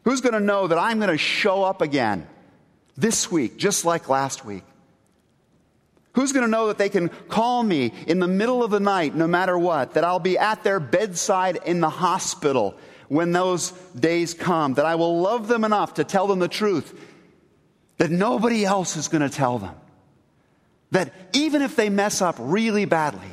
Who's 0.04 0.22
going 0.22 0.34
to 0.34 0.40
know 0.40 0.68
that 0.68 0.78
I'm 0.78 1.00
going 1.00 1.10
to 1.10 1.18
show 1.18 1.64
up 1.64 1.82
again 1.82 2.28
this 2.96 3.32
week, 3.32 3.58
just 3.58 3.86
like 3.86 4.10
last 4.10 4.46
week? 4.46 4.64
Who's 6.14 6.32
going 6.32 6.46
to 6.46 6.52
know 6.52 6.68
that 6.68 6.78
they 6.78 6.90
can 6.90 7.10
call 7.10 7.64
me 7.64 7.92
in 8.06 8.20
the 8.20 8.28
middle 8.28 8.64
of 8.64 8.70
the 8.70 8.80
night, 8.80 9.16
no 9.16 9.26
matter 9.26 9.58
what? 9.58 9.96
That 9.96 10.04
I'll 10.04 10.20
be 10.20 10.38
at 10.38 10.64
their 10.64 10.80
bedside 10.80 11.60
in 11.66 11.80
the 11.80 11.90
hospital 11.90 12.76
when 13.08 13.32
those 13.32 13.72
days 13.96 14.36
come? 14.36 14.76
That 14.76 14.86
I 14.86 14.94
will 14.96 15.20
love 15.22 15.48
them 15.48 15.64
enough 15.64 15.96
to 15.96 16.04
tell 16.04 16.28
them 16.28 16.38
the 16.38 16.48
truth 16.48 16.94
that 17.98 18.12
nobody 18.12 18.66
else 18.66 18.98
is 18.98 19.08
going 19.08 19.28
to 19.28 19.36
tell 19.36 19.58
them? 19.58 19.76
That 20.92 21.12
even 21.34 21.64
if 21.64 21.76
they 21.76 21.90
mess 21.90 22.22
up 22.22 22.36
really 22.38 22.86
badly, 22.86 23.32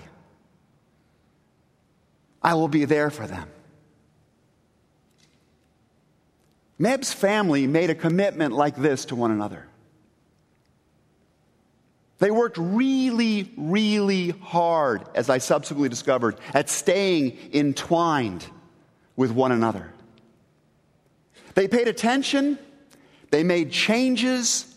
I 2.42 2.54
will 2.54 2.68
be 2.68 2.84
there 2.84 3.10
for 3.10 3.26
them. 3.26 3.48
Meb's 6.78 7.12
family 7.12 7.66
made 7.66 7.90
a 7.90 7.94
commitment 7.94 8.54
like 8.54 8.76
this 8.76 9.04
to 9.06 9.16
one 9.16 9.30
another. 9.30 9.66
They 12.18 12.30
worked 12.30 12.58
really, 12.58 13.50
really 13.56 14.30
hard, 14.30 15.04
as 15.14 15.28
I 15.28 15.38
subsequently 15.38 15.88
discovered, 15.88 16.36
at 16.54 16.68
staying 16.68 17.36
entwined 17.52 18.46
with 19.16 19.30
one 19.30 19.52
another. 19.52 19.92
They 21.54 21.68
paid 21.68 21.88
attention, 21.88 22.58
they 23.30 23.42
made 23.42 23.70
changes 23.70 24.74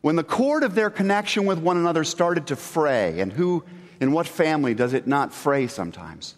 when 0.00 0.16
the 0.16 0.24
cord 0.24 0.64
of 0.64 0.74
their 0.74 0.90
connection 0.90 1.46
with 1.46 1.58
one 1.58 1.76
another 1.76 2.02
started 2.04 2.48
to 2.48 2.56
fray. 2.56 3.20
And 3.20 3.32
who, 3.32 3.64
in 4.00 4.12
what 4.12 4.26
family 4.26 4.74
does 4.74 4.92
it 4.92 5.06
not 5.06 5.32
fray 5.32 5.68
sometimes? 5.68 6.34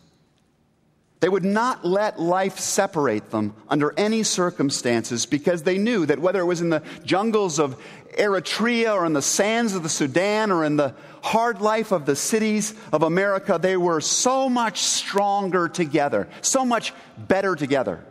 They 1.24 1.30
would 1.30 1.42
not 1.42 1.86
let 1.86 2.20
life 2.20 2.58
separate 2.58 3.30
them 3.30 3.54
under 3.70 3.94
any 3.96 4.24
circumstances 4.24 5.24
because 5.24 5.62
they 5.62 5.78
knew 5.78 6.04
that 6.04 6.18
whether 6.18 6.38
it 6.38 6.44
was 6.44 6.60
in 6.60 6.68
the 6.68 6.82
jungles 7.02 7.58
of 7.58 7.82
Eritrea 8.18 8.92
or 8.92 9.06
in 9.06 9.14
the 9.14 9.22
sands 9.22 9.74
of 9.74 9.82
the 9.82 9.88
Sudan 9.88 10.52
or 10.52 10.66
in 10.66 10.76
the 10.76 10.94
hard 11.22 11.62
life 11.62 11.92
of 11.92 12.04
the 12.04 12.14
cities 12.14 12.74
of 12.92 13.02
America, 13.02 13.58
they 13.58 13.78
were 13.78 14.02
so 14.02 14.50
much 14.50 14.82
stronger 14.82 15.66
together, 15.66 16.28
so 16.42 16.62
much 16.62 16.92
better 17.16 17.56
together 17.56 18.04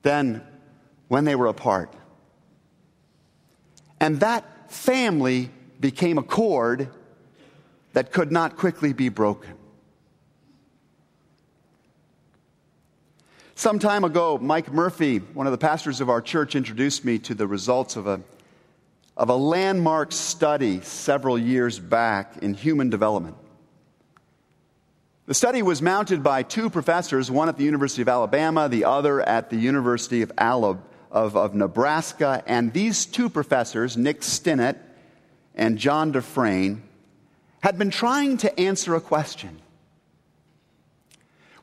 than 0.00 0.42
when 1.08 1.26
they 1.26 1.34
were 1.34 1.48
apart. 1.48 1.92
And 4.00 4.20
that 4.20 4.72
family 4.72 5.50
became 5.80 6.16
a 6.16 6.22
cord 6.22 6.88
that 7.92 8.10
could 8.10 8.32
not 8.32 8.56
quickly 8.56 8.94
be 8.94 9.10
broken. 9.10 9.52
Some 13.58 13.78
time 13.78 14.04
ago, 14.04 14.36
Mike 14.36 14.70
Murphy, 14.70 15.16
one 15.16 15.46
of 15.46 15.50
the 15.50 15.56
pastors 15.56 16.02
of 16.02 16.10
our 16.10 16.20
church, 16.20 16.54
introduced 16.54 17.06
me 17.06 17.18
to 17.20 17.34
the 17.34 17.46
results 17.46 17.96
of 17.96 18.06
a, 18.06 18.20
of 19.16 19.30
a 19.30 19.34
landmark 19.34 20.12
study 20.12 20.82
several 20.82 21.38
years 21.38 21.78
back 21.78 22.36
in 22.42 22.52
human 22.52 22.90
development. 22.90 23.34
The 25.24 25.32
study 25.32 25.62
was 25.62 25.80
mounted 25.80 26.22
by 26.22 26.42
two 26.42 26.68
professors, 26.68 27.30
one 27.30 27.48
at 27.48 27.56
the 27.56 27.64
University 27.64 28.02
of 28.02 28.10
Alabama, 28.10 28.68
the 28.68 28.84
other 28.84 29.26
at 29.26 29.48
the 29.48 29.56
University 29.56 30.20
of, 30.20 30.30
Alab- 30.36 30.82
of, 31.10 31.34
of 31.34 31.54
Nebraska. 31.54 32.42
And 32.46 32.74
these 32.74 33.06
two 33.06 33.30
professors, 33.30 33.96
Nick 33.96 34.20
Stinnett 34.20 34.76
and 35.54 35.78
John 35.78 36.12
DeFrain, 36.12 36.82
had 37.60 37.78
been 37.78 37.90
trying 37.90 38.36
to 38.36 38.60
answer 38.60 38.94
a 38.94 39.00
question 39.00 39.62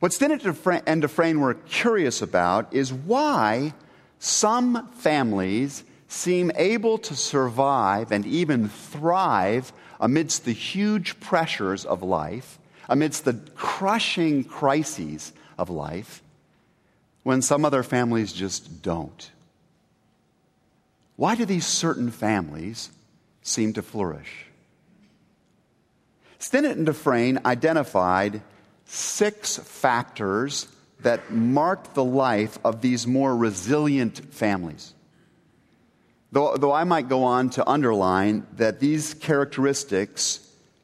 what 0.04 0.12
Stinnett 0.12 0.82
and 0.86 1.02
DeFrain 1.02 1.40
were 1.40 1.54
curious 1.54 2.20
about 2.20 2.74
is 2.74 2.92
why 2.92 3.72
some 4.18 4.86
families 4.96 5.82
seem 6.08 6.52
able 6.56 6.98
to 6.98 7.16
survive 7.16 8.12
and 8.12 8.26
even 8.26 8.68
thrive 8.68 9.72
amidst 9.98 10.44
the 10.44 10.52
huge 10.52 11.18
pressures 11.20 11.86
of 11.86 12.02
life, 12.02 12.58
amidst 12.86 13.24
the 13.24 13.32
crushing 13.54 14.44
crises 14.44 15.32
of 15.56 15.70
life, 15.70 16.22
when 17.22 17.40
some 17.40 17.64
other 17.64 17.82
families 17.82 18.34
just 18.34 18.82
don't. 18.82 19.30
Why 21.16 21.34
do 21.34 21.46
these 21.46 21.64
certain 21.66 22.10
families 22.10 22.90
seem 23.40 23.72
to 23.72 23.80
flourish? 23.80 24.48
Stinnett 26.38 26.72
and 26.72 26.86
DeFrain 26.86 27.42
identified 27.46 28.42
six 28.86 29.56
factors 29.58 30.68
that 31.00 31.30
marked 31.30 31.94
the 31.94 32.04
life 32.04 32.58
of 32.64 32.80
these 32.80 33.06
more 33.06 33.36
resilient 33.36 34.18
families. 34.32 34.94
Though, 36.32 36.56
though 36.56 36.72
I 36.72 36.84
might 36.84 37.08
go 37.08 37.24
on 37.24 37.50
to 37.50 37.68
underline 37.68 38.46
that 38.56 38.80
these 38.80 39.14
characteristics 39.14 40.40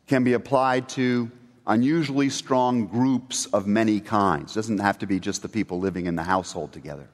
can 0.07 0.23
be 0.23 0.35
applied 0.35 0.89
to 0.91 1.31
unusually 1.67 2.31
strong 2.31 2.87
groups 2.87 3.47
of 3.47 3.67
many 3.67 4.01
kinds. 4.01 4.53
It 4.53 4.55
doesn't 4.57 4.79
have 4.79 4.99
to 4.99 5.07
be 5.07 5.19
just 5.21 5.43
the 5.43 5.49
people 5.49 5.81
living 5.81 6.07
in 6.07 6.17
the 6.17 6.23
household 6.23 6.73
together. 6.73 7.09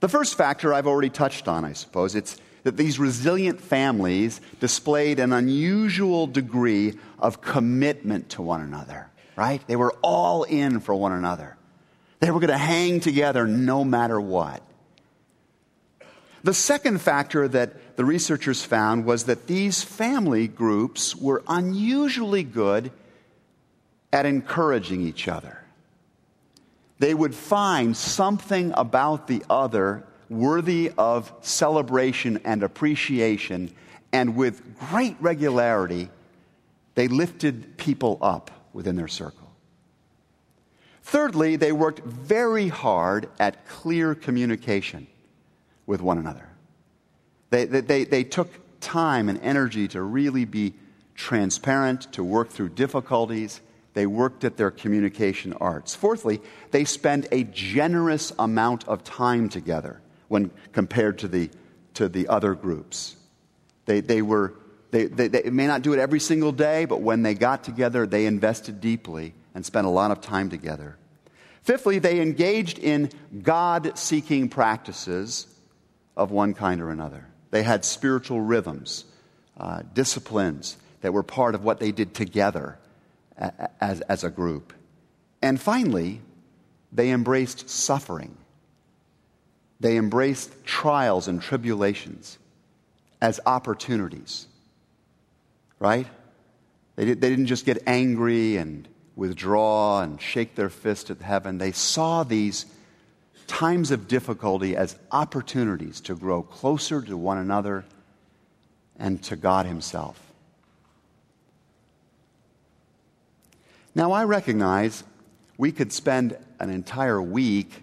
The 0.00 0.08
first 0.08 0.36
factor 0.36 0.72
I've 0.72 0.86
already 0.86 1.10
touched 1.10 1.48
on, 1.48 1.64
I 1.64 1.72
suppose. 1.72 2.14
It's 2.14 2.38
that 2.62 2.76
these 2.76 2.98
resilient 2.98 3.60
families 3.60 4.40
displayed 4.60 5.18
an 5.18 5.32
unusual 5.32 6.26
degree 6.26 6.94
of 7.18 7.40
commitment 7.40 8.30
to 8.30 8.42
one 8.42 8.60
another 8.60 9.08
right? 9.36 9.62
They 9.66 9.76
were 9.76 9.94
all 10.02 10.44
in 10.44 10.80
for 10.80 10.94
one 10.94 11.12
another. 11.12 11.56
They 12.20 12.30
were 12.30 12.40
going 12.40 12.50
to 12.50 12.58
hang 12.58 13.00
together 13.00 13.46
no 13.46 13.84
matter 13.84 14.20
what. 14.20 14.62
The 16.42 16.54
second 16.54 17.00
factor 17.00 17.46
that 17.48 17.96
the 17.96 18.04
researchers 18.04 18.64
found 18.64 19.04
was 19.04 19.24
that 19.24 19.46
these 19.46 19.82
family 19.82 20.48
groups 20.48 21.14
were 21.14 21.42
unusually 21.48 22.44
good 22.44 22.90
at 24.12 24.26
encouraging 24.26 25.02
each 25.02 25.28
other. 25.28 25.62
They 26.98 27.12
would 27.12 27.34
find 27.34 27.96
something 27.96 28.72
about 28.76 29.26
the 29.26 29.42
other 29.50 30.04
worthy 30.30 30.92
of 30.96 31.32
celebration 31.42 32.40
and 32.44 32.62
appreciation, 32.62 33.74
and 34.12 34.36
with 34.36 34.78
great 34.90 35.16
regularity, 35.20 36.08
they 36.94 37.08
lifted 37.08 37.76
people 37.76 38.18
up 38.22 38.50
within 38.76 38.94
their 38.94 39.08
circle. 39.08 39.50
Thirdly, 41.02 41.56
they 41.56 41.72
worked 41.72 42.00
very 42.00 42.68
hard 42.68 43.30
at 43.40 43.66
clear 43.66 44.14
communication 44.14 45.06
with 45.86 46.02
one 46.02 46.18
another. 46.18 46.46
They, 47.48 47.64
they, 47.64 48.04
they, 48.04 48.22
took 48.22 48.50
time 48.80 49.30
and 49.30 49.40
energy 49.40 49.88
to 49.88 50.02
really 50.02 50.44
be 50.44 50.74
transparent, 51.14 52.12
to 52.12 52.22
work 52.22 52.50
through 52.50 52.70
difficulties. 52.70 53.60
They 53.94 54.04
worked 54.04 54.44
at 54.44 54.58
their 54.58 54.70
communication 54.70 55.54
arts. 55.54 55.94
Fourthly, 55.94 56.42
they 56.70 56.84
spent 56.84 57.28
a 57.32 57.44
generous 57.44 58.32
amount 58.38 58.86
of 58.88 59.04
time 59.04 59.48
together 59.48 60.02
when 60.28 60.50
compared 60.72 61.18
to 61.20 61.28
the, 61.28 61.48
to 61.94 62.10
the 62.10 62.28
other 62.28 62.54
groups. 62.54 63.16
They, 63.86 64.00
they 64.00 64.20
were 64.20 64.54
they, 64.90 65.06
they, 65.06 65.28
they, 65.28 65.50
may 65.50 65.66
not 65.66 65.82
do 65.82 65.92
it 65.92 65.98
every 65.98 66.20
single 66.20 66.52
day, 66.52 66.84
but 66.84 67.00
when 67.00 67.22
they 67.22 67.34
got 67.34 67.64
together, 67.64 68.06
they 68.06 68.26
invested 68.26 68.80
deeply 68.80 69.34
and 69.54 69.64
spent 69.64 69.86
a 69.86 69.90
lot 69.90 70.10
of 70.10 70.20
time 70.20 70.48
together. 70.48 70.96
Fifthly, 71.62 71.98
they 71.98 72.20
engaged 72.20 72.78
in 72.78 73.10
God 73.42 73.98
seeking 73.98 74.48
practices 74.48 75.46
of 76.16 76.30
one 76.30 76.54
kind 76.54 76.80
or 76.80 76.90
another. 76.90 77.26
They 77.50 77.62
had 77.62 77.84
spiritual 77.84 78.40
rhythms, 78.40 79.04
uh, 79.58 79.82
disciplines 79.92 80.76
that 81.00 81.12
were 81.12 81.22
part 81.22 81.54
of 81.54 81.64
what 81.64 81.80
they 81.80 81.92
did 81.92 82.14
together 82.14 82.78
as, 83.80 84.00
as 84.02 84.24
a 84.24 84.30
group. 84.30 84.72
And 85.42 85.60
finally, 85.60 86.20
they 86.92 87.10
embraced 87.10 87.68
suffering. 87.68 88.36
They 89.80 89.96
embraced 89.96 90.64
trials 90.64 91.28
and 91.28 91.42
tribulations 91.42 92.38
as 93.20 93.40
opportunities, 93.46 94.46
right? 95.78 96.06
They, 96.96 97.04
did, 97.04 97.20
they 97.20 97.28
didn't 97.28 97.46
just 97.46 97.66
get 97.66 97.82
angry 97.86 98.56
and 98.56 98.88
withdraw 99.14 100.00
and 100.00 100.20
shake 100.20 100.54
their 100.54 100.68
fist 100.68 101.10
at 101.10 101.20
heaven. 101.20 101.58
They 101.58 101.72
saw 101.72 102.22
these 102.22 102.66
times 103.46 103.90
of 103.90 104.08
difficulty 104.08 104.76
as 104.76 104.96
opportunities 105.10 106.00
to 106.02 106.14
grow 106.14 106.42
closer 106.42 107.00
to 107.00 107.16
one 107.16 107.38
another 107.38 107.84
and 108.98 109.22
to 109.24 109.36
God 109.36 109.66
Himself. 109.66 110.20
Now, 113.94 114.12
I 114.12 114.24
recognize 114.24 115.04
we 115.56 115.72
could 115.72 115.92
spend 115.92 116.36
an 116.60 116.70
entire 116.70 117.20
week 117.20 117.82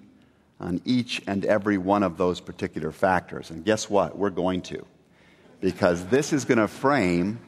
on 0.59 0.81
each 0.85 1.21
and 1.27 1.43
every 1.43 1.77
one 1.77 2.03
of 2.03 2.17
those 2.17 2.39
particular 2.39 2.91
factors. 2.91 3.49
And 3.49 3.65
guess 3.65 3.89
what? 3.89 4.17
We're 4.17 4.29
going 4.29 4.61
to. 4.63 4.85
Because 5.59 6.05
this 6.07 6.31
is 6.31 6.45
going 6.45 6.59
to 6.59 6.67
frame 6.67 7.39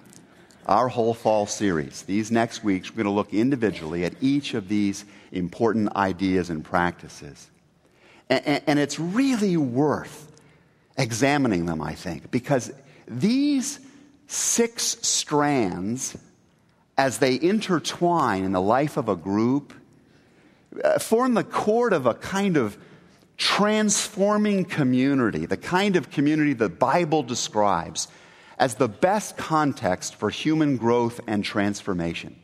our 0.66 0.88
whole 0.88 1.14
fall 1.14 1.46
series. 1.46 2.04
These 2.04 2.32
next 2.32 2.64
weeks, 2.64 2.90
we're 2.90 3.04
going 3.04 3.06
to 3.06 3.12
look 3.12 3.34
individually 3.34 4.04
at 4.06 4.14
each 4.22 4.54
of 4.54 4.68
these 4.68 5.06
important 5.32 5.96
ideas 5.96 6.50
and 6.50 6.64
practices. 6.64 7.50
And, 8.30 8.64
and, 8.66 8.80
it's 8.80 9.00
really 9.00 9.56
worth 9.56 10.32
examining 10.98 11.68
them, 11.68 11.80
I 11.80 11.94
think, 11.94 12.32
because 12.32 12.72
these 13.08 13.80
six 14.26 14.98
strands, 15.02 16.18
as 16.98 17.20
they 17.20 17.40
intertwine 17.40 18.44
in 18.44 18.52
the 18.52 18.62
life 18.62 18.98
of 18.98 19.10
a 19.10 19.16
group, 19.16 19.74
uh, 20.84 20.98
form 20.98 21.36
the 21.36 21.44
cord 21.44 21.94
of 21.94 22.08
a 22.08 22.16
kind 22.16 22.58
of 22.58 22.78
transforming 23.38 24.66
community, 24.66 25.46
the 25.46 25.58
kind 25.58 25.96
of 25.96 26.10
community 26.10 26.54
the 26.54 26.70
Bible 26.70 27.22
describes 27.22 28.08
as 28.58 28.76
the 28.76 28.88
best 28.88 29.38
context 29.38 30.16
for 30.16 30.30
human 30.30 30.78
growth 30.78 31.20
and 31.28 31.44
transformation. 31.44 32.36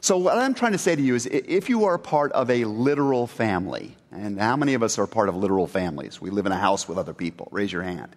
So, 0.00 0.16
what 0.16 0.38
I'm 0.38 0.54
trying 0.54 0.72
to 0.72 0.78
say 0.78 0.94
to 0.94 1.02
you 1.02 1.14
is 1.14 1.26
if 1.26 1.68
you 1.68 1.86
are 1.86 1.98
part 1.98 2.32
of 2.32 2.50
a 2.50 2.64
literal 2.64 3.26
family, 3.26 3.96
and 4.12 4.38
how 4.38 4.56
many 4.56 4.74
of 4.74 4.82
us 4.82 4.98
are 4.98 5.06
part 5.06 5.28
of 5.28 5.36
literal 5.36 5.66
families? 5.66 6.20
We 6.20 6.30
live 6.30 6.46
in 6.46 6.52
a 6.52 6.58
house 6.58 6.88
with 6.88 6.98
other 6.98 7.14
people. 7.14 7.48
Raise 7.50 7.72
your 7.72 7.82
hand. 7.82 8.14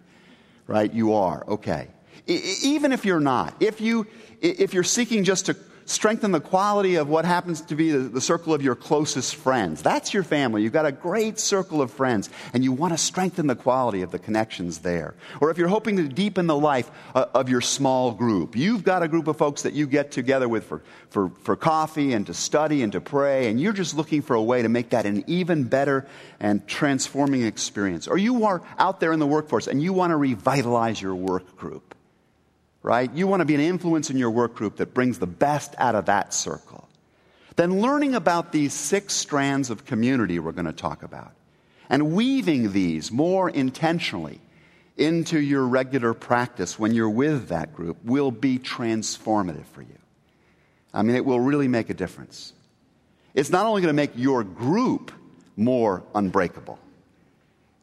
Right? 0.68 0.94
You 0.94 1.14
are. 1.14 1.44
Okay. 1.48 1.88
Even 2.28 2.92
if 2.92 3.04
you're 3.04 3.20
not, 3.20 3.56
if, 3.60 3.82
you, 3.82 4.06
if 4.42 4.74
you're 4.74 4.84
seeking 4.84 5.24
just 5.24 5.48
to 5.48 5.56
strengthen 5.86 6.32
the 6.32 6.40
quality 6.40 6.96
of 6.96 7.08
what 7.08 7.26
happens 7.26 7.62
to 7.62 7.76
be 7.76 7.92
the, 7.92 8.22
circle 8.22 8.54
of 8.54 8.62
your 8.62 8.76
closest 8.76 9.36
friends. 9.36 9.82
That's 9.82 10.14
your 10.14 10.24
family. 10.24 10.62
You've 10.62 10.74
got 10.74 10.86
a 10.86 10.92
great 10.92 11.40
circle 11.40 11.82
of 11.82 11.92
friends, 11.92 12.30
and 12.54 12.64
you 12.64 12.72
want 12.72 12.94
to 12.94 12.98
strengthen 12.98 13.48
the 13.48 13.56
quality 13.56 14.04
of 14.04 14.12
the 14.12 14.20
connections 14.20 14.80
there. 14.80 15.16
Or 15.42 15.50
if 15.50 15.58
you're 15.58 15.68
hoping 15.68 15.98
to 15.98 16.08
deepen 16.08 16.48
the 16.48 16.58
life 16.58 16.90
uh, 17.16 17.26
of 17.34 17.50
your 17.50 17.62
small 17.62 18.12
group, 18.12 18.56
you've 18.56 18.84
got 18.84 19.02
a 19.02 19.08
group 19.08 19.28
of 19.28 19.38
folks 19.38 19.64
that 19.64 19.74
you 19.74 19.88
get 19.88 20.12
together 20.12 20.48
with 20.48 20.66
for, 20.66 20.84
for, 21.10 21.32
for 21.42 21.56
coffee 21.56 22.14
and 22.14 22.28
to 22.28 22.34
study 22.34 22.84
and 22.84 22.92
to 22.92 23.02
pray, 23.02 23.48
and 23.48 23.60
you're 23.60 23.74
just 23.74 23.96
looking 23.96 24.22
for 24.22 24.36
a 24.36 24.44
way 24.44 24.62
to 24.62 24.70
make 24.70 24.92
that 24.92 25.06
an 25.06 25.24
even 25.28 25.64
better 25.64 26.08
and 26.40 26.68
transforming 26.68 27.44
experience. 27.44 28.08
Or 28.08 28.18
you 28.18 28.46
are 28.46 28.62
out 28.78 29.00
there 29.00 29.12
in 29.12 29.20
the 29.20 29.28
workforce 29.28 29.68
and 29.68 29.82
you 29.82 29.94
want 29.94 30.12
to 30.12 30.18
revitalize 30.18 31.02
your 31.02 31.16
work 31.16 31.56
group 31.58 31.91
right? 32.84 33.14
You 33.14 33.28
want 33.28 33.42
to 33.42 33.46
be 33.46 33.56
an 33.56 33.62
influence 33.62 34.10
in 34.10 34.18
your 34.18 34.32
work 34.32 34.56
group 34.56 34.78
that 34.78 34.94
brings 34.94 35.20
the 35.20 35.28
best 35.28 35.76
out 35.78 35.96
of 35.96 36.06
that 36.06 36.34
circle. 36.34 36.88
Then 37.56 37.82
learning 37.82 38.16
about 38.16 38.52
these 38.52 38.74
six 38.74 39.14
strands 39.14 39.70
of 39.70 39.86
community 39.86 40.40
we're 40.40 40.52
going 40.52 40.66
to 40.66 40.74
talk 40.74 41.04
about 41.04 41.34
and 41.90 42.14
weaving 42.14 42.72
these 42.72 43.12
more 43.12 43.50
intentionally 43.50 44.40
into 44.98 45.40
your 45.40 45.66
regular 45.66 46.14
practice 46.14 46.80
when 46.80 46.94
you're 46.94 47.10
with 47.10 47.50
that 47.50 47.76
group 47.76 47.98
will 48.04 48.32
be 48.32 48.58
transformative 48.58 49.66
for 49.66 49.82
you. 49.82 49.98
I 50.94 51.02
mean, 51.04 51.16
it 51.16 51.26
will 51.26 51.40
really 51.40 51.68
make 51.68 51.90
a 51.90 51.94
difference. 51.94 52.54
It's 53.34 53.50
not 53.50 53.66
only 53.66 53.82
going 53.82 53.90
to 53.90 53.94
make 53.94 54.12
your 54.16 54.44
group 54.44 55.12
more 55.58 56.04
unbreakable, 56.16 56.80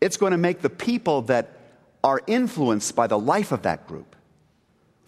it's 0.01 0.17
going 0.17 0.33
to 0.33 0.39
make 0.39 0.61
the 0.61 0.71
people 0.71 1.23
that 1.23 1.59
are 2.05 2.21
influenced 2.27 2.95
by 2.95 3.07
the 3.07 3.19
life 3.19 3.53
of 3.53 3.63
that 3.63 3.87
group 3.87 4.15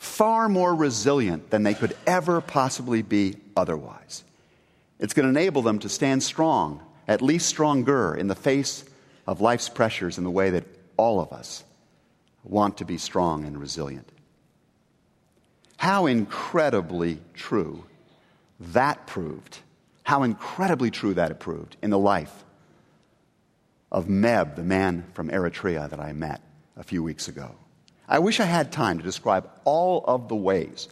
far 0.00 0.48
more 0.48 0.74
resilient 0.74 1.50
than 1.50 1.62
they 1.62 1.74
could 1.74 1.94
ever 2.06 2.40
possibly 2.40 3.02
be 3.02 3.36
otherwise. 3.54 4.24
It's 4.98 5.12
going 5.12 5.24
to 5.24 5.38
enable 5.38 5.60
them 5.60 5.78
to 5.80 5.90
stand 5.90 6.22
strong, 6.22 6.80
at 7.06 7.20
least 7.20 7.46
stronger, 7.46 8.14
in 8.14 8.26
the 8.26 8.34
face 8.34 8.82
of 9.26 9.42
life's 9.42 9.68
pressures 9.68 10.16
in 10.16 10.24
the 10.24 10.30
way 10.30 10.48
that 10.50 10.64
all 10.96 11.20
of 11.20 11.32
us 11.32 11.64
want 12.44 12.78
to 12.78 12.86
be 12.86 12.96
strong 12.96 13.44
and 13.44 13.60
resilient. 13.60 14.08
How 15.76 16.06
incredibly 16.06 17.18
true 17.34 17.84
that 18.58 19.06
proved. 19.06 19.58
How 20.02 20.22
incredibly 20.22 20.90
true 20.90 21.12
that 21.12 21.30
it 21.30 21.40
proved 21.40 21.76
in 21.82 21.90
the 21.90 21.98
life 21.98 22.44
of 23.92 24.06
Meb, 24.06 24.56
the 24.56 24.62
man 24.62 25.04
from 25.12 25.28
Eritrea 25.28 25.90
that 25.90 26.00
I 26.00 26.14
met 26.14 26.40
a 26.74 26.82
few 26.82 27.02
weeks 27.02 27.28
ago. 27.28 27.54
I 28.10 28.18
wish 28.18 28.40
I 28.40 28.44
had 28.44 28.72
time 28.72 28.98
to 28.98 29.04
describe 29.04 29.48
all 29.64 30.04
of 30.04 30.28
the 30.28 30.34
ways 30.34 30.88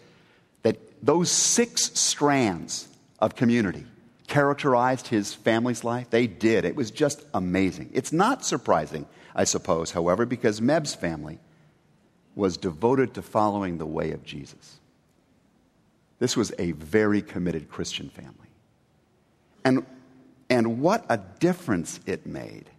that 0.63 0.79
those 1.05 1.31
six 1.31 1.91
strands 1.99 2.87
of 3.19 3.35
community 3.35 3.85
characterized 4.29 5.09
his 5.09 5.35
family's 5.35 5.83
life. 5.83 6.11
They 6.11 6.29
did. 6.29 6.65
It 6.65 6.77
was 6.77 6.93
just 6.93 7.25
amazing. 7.35 7.91
It's 7.93 8.13
not 8.13 8.45
surprising, 8.45 9.05
I 9.35 9.45
suppose, 9.45 9.91
however, 9.91 10.27
because 10.27 10.61
Meb's 10.61 10.95
family 10.95 11.41
was 12.37 12.57
devoted 12.57 13.15
to 13.15 13.23
following 13.23 13.79
the 13.79 13.87
way 13.87 14.13
of 14.13 14.23
Jesus. 14.23 14.79
This 16.21 16.37
was 16.37 16.53
a 16.59 16.73
very 16.73 17.21
committed 17.21 17.69
Christian 17.69 18.11
family. 18.11 18.35
And, 19.65 19.85
and 20.49 20.81
what 20.81 21.05
a 21.09 21.19
difference 21.19 21.99
it 22.07 22.27
made, 22.27 22.71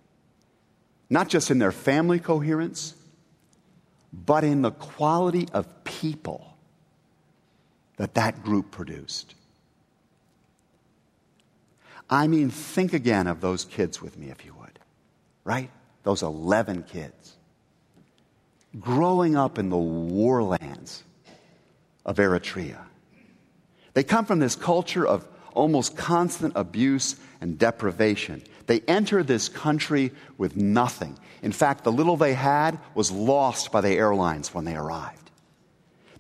not 1.10 1.28
just 1.28 1.52
in 1.52 1.60
their 1.60 1.73
family 1.73 2.19
coherence, 2.19 2.93
but 4.12 4.43
in 4.43 4.62
the 4.62 4.72
quality 4.72 5.48
of 5.54 5.84
people 5.84 6.58
that 7.98 8.13
that 8.15 8.43
group 8.43 8.72
produced. 8.72 9.36
I 12.10 12.28
mean, 12.28 12.50
think 12.50 12.93
again 12.93 13.28
of 13.28 13.41
those 13.41 13.65
kids 13.65 14.02
with 14.02 14.17
me, 14.17 14.30
if 14.30 14.45
you 14.45 14.54
would, 14.56 14.80
right? 15.43 15.69
Those 16.04 16.24
11 16.24 16.84
kids 16.84 17.36
growing 18.80 19.36
up 19.36 19.58
in 19.58 19.69
the 19.69 19.78
warlands 19.78 21.04
of 22.06 22.17
Eritrea. 22.17 22.80
They 23.93 24.04
come 24.04 24.26
from 24.26 24.39
this 24.39 24.56
culture 24.56 25.06
of 25.06 25.28
almost 25.54 25.98
constant 25.98 26.54
abuse 26.56 27.15
and 27.41 27.58
deprivation. 27.58 28.43
They 28.69 28.82
enter 28.82 29.23
this 29.23 29.49
country 29.49 30.12
with 30.38 30.55
nothing. 30.55 31.17
In 31.41 31.51
fact, 31.51 31.84
the 31.84 31.91
little 31.91 32.17
they 32.17 32.36
had 32.36 32.77
was 32.93 33.12
lost 33.12 33.71
by 33.71 33.82
the 33.82 33.89
airlines 33.89 34.53
when 34.53 34.63
they 34.63 34.75
arrived. 34.75 35.32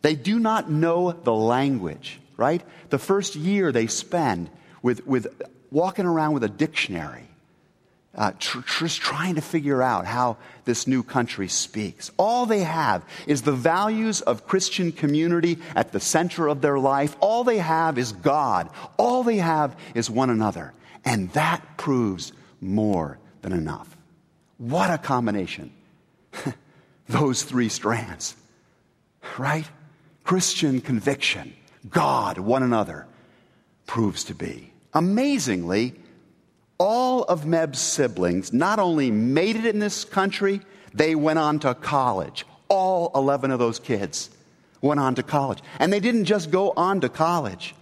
They 0.01 0.15
do 0.15 0.39
not 0.39 0.67
know 0.67 1.11
the 1.11 1.31
language, 1.31 2.19
right? 2.37 2.63
The 2.89 2.97
first 2.97 3.35
year 3.35 3.71
they 3.71 3.85
spend 3.85 4.49
with, 4.81 5.05
with 5.05 5.27
walking 5.69 6.07
around 6.07 6.33
with 6.33 6.43
a 6.43 6.49
dictionary, 6.49 7.27
uh, 8.15 8.31
tr- 8.39 8.61
just 8.79 8.99
trying 8.99 9.35
to 9.35 9.41
figure 9.41 9.83
out 9.83 10.07
how 10.07 10.37
this 10.65 10.87
new 10.87 11.03
country 11.03 11.49
speaks. 11.49 12.09
All 12.17 12.47
they 12.47 12.61
have 12.61 13.05
is 13.27 13.43
the 13.43 13.51
values 13.51 14.21
of 14.21 14.47
Christian 14.47 14.91
community 14.91 15.59
at 15.75 15.91
the 15.91 15.99
center 15.99 16.47
of 16.47 16.61
their 16.61 16.79
life. 16.79 17.15
All 17.19 17.43
they 17.43 17.59
have 17.59 17.99
is 17.99 18.11
God. 18.11 18.71
All 18.97 19.21
they 19.21 19.37
have 19.37 19.77
is 19.93 20.09
one 20.09 20.31
another. 20.31 20.73
And 21.05 21.31
that 21.33 21.77
proves 21.77 22.33
more 22.61 23.19
than 23.41 23.53
enough. 23.53 23.95
What 24.57 24.89
a 24.89 24.97
combination. 24.97 25.71
Those 27.07 27.43
three 27.43 27.69
strands, 27.69 28.35
right? 29.37 29.65
Christian 30.23 30.81
conviction, 30.81 31.53
God, 31.89 32.37
one 32.37 32.61
another, 32.61 33.07
proves 33.87 34.25
to 34.25 34.35
be. 34.35 34.71
Amazingly, 34.93 35.95
all 36.77 37.23
of 37.23 37.45
Meb's 37.45 37.79
siblings 37.79 38.53
not 38.53 38.79
only 38.79 39.11
made 39.11 39.55
it 39.55 39.65
in 39.65 39.79
this 39.79 40.05
country, 40.05 40.61
they 40.93 41.15
went 41.15 41.39
on 41.39 41.59
to 41.59 41.73
college. 41.73 42.45
All 42.67 43.11
11 43.15 43.51
of 43.51 43.59
those 43.59 43.79
kids 43.79 44.29
went 44.81 44.99
on 44.99 45.15
to 45.15 45.23
college. 45.23 45.59
And 45.79 45.91
they 45.91 45.99
didn't 45.99 46.25
just 46.25 46.51
go 46.51 46.73
on 46.75 47.01
to 47.01 47.09
college. 47.09 47.75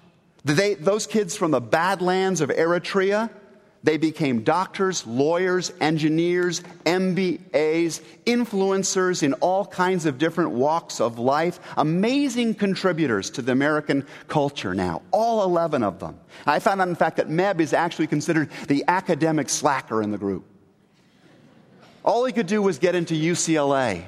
They, 0.45 0.75
those 0.75 1.05
kids 1.05 1.35
from 1.35 1.51
the 1.51 1.61
badlands 1.61 2.41
of 2.41 2.49
Eritrea, 2.49 3.29
they 3.83 3.97
became 3.97 4.43
doctors, 4.43 5.05
lawyers, 5.05 5.71
engineers, 5.79 6.61
MBAs, 6.85 8.01
influencers 8.25 9.23
in 9.23 9.33
all 9.33 9.65
kinds 9.65 10.05
of 10.05 10.17
different 10.17 10.51
walks 10.51 10.99
of 10.99 11.19
life, 11.19 11.59
amazing 11.77 12.55
contributors 12.55 13.29
to 13.31 13.41
the 13.41 13.51
American 13.51 14.05
culture 14.27 14.73
now, 14.73 15.01
all 15.11 15.43
11 15.43 15.83
of 15.83 15.99
them. 15.99 16.19
I 16.45 16.59
found 16.59 16.81
out, 16.81 16.87
in 16.87 16.95
fact, 16.95 17.17
that 17.17 17.29
Meb 17.29 17.59
is 17.59 17.73
actually 17.73 18.07
considered 18.07 18.49
the 18.67 18.83
academic 18.87 19.49
slacker 19.49 20.01
in 20.01 20.11
the 20.11 20.17
group. 20.17 20.45
All 22.03 22.25
he 22.25 22.33
could 22.33 22.47
do 22.47 22.61
was 22.61 22.79
get 22.79 22.95
into 22.95 23.13
UCLA, 23.13 24.05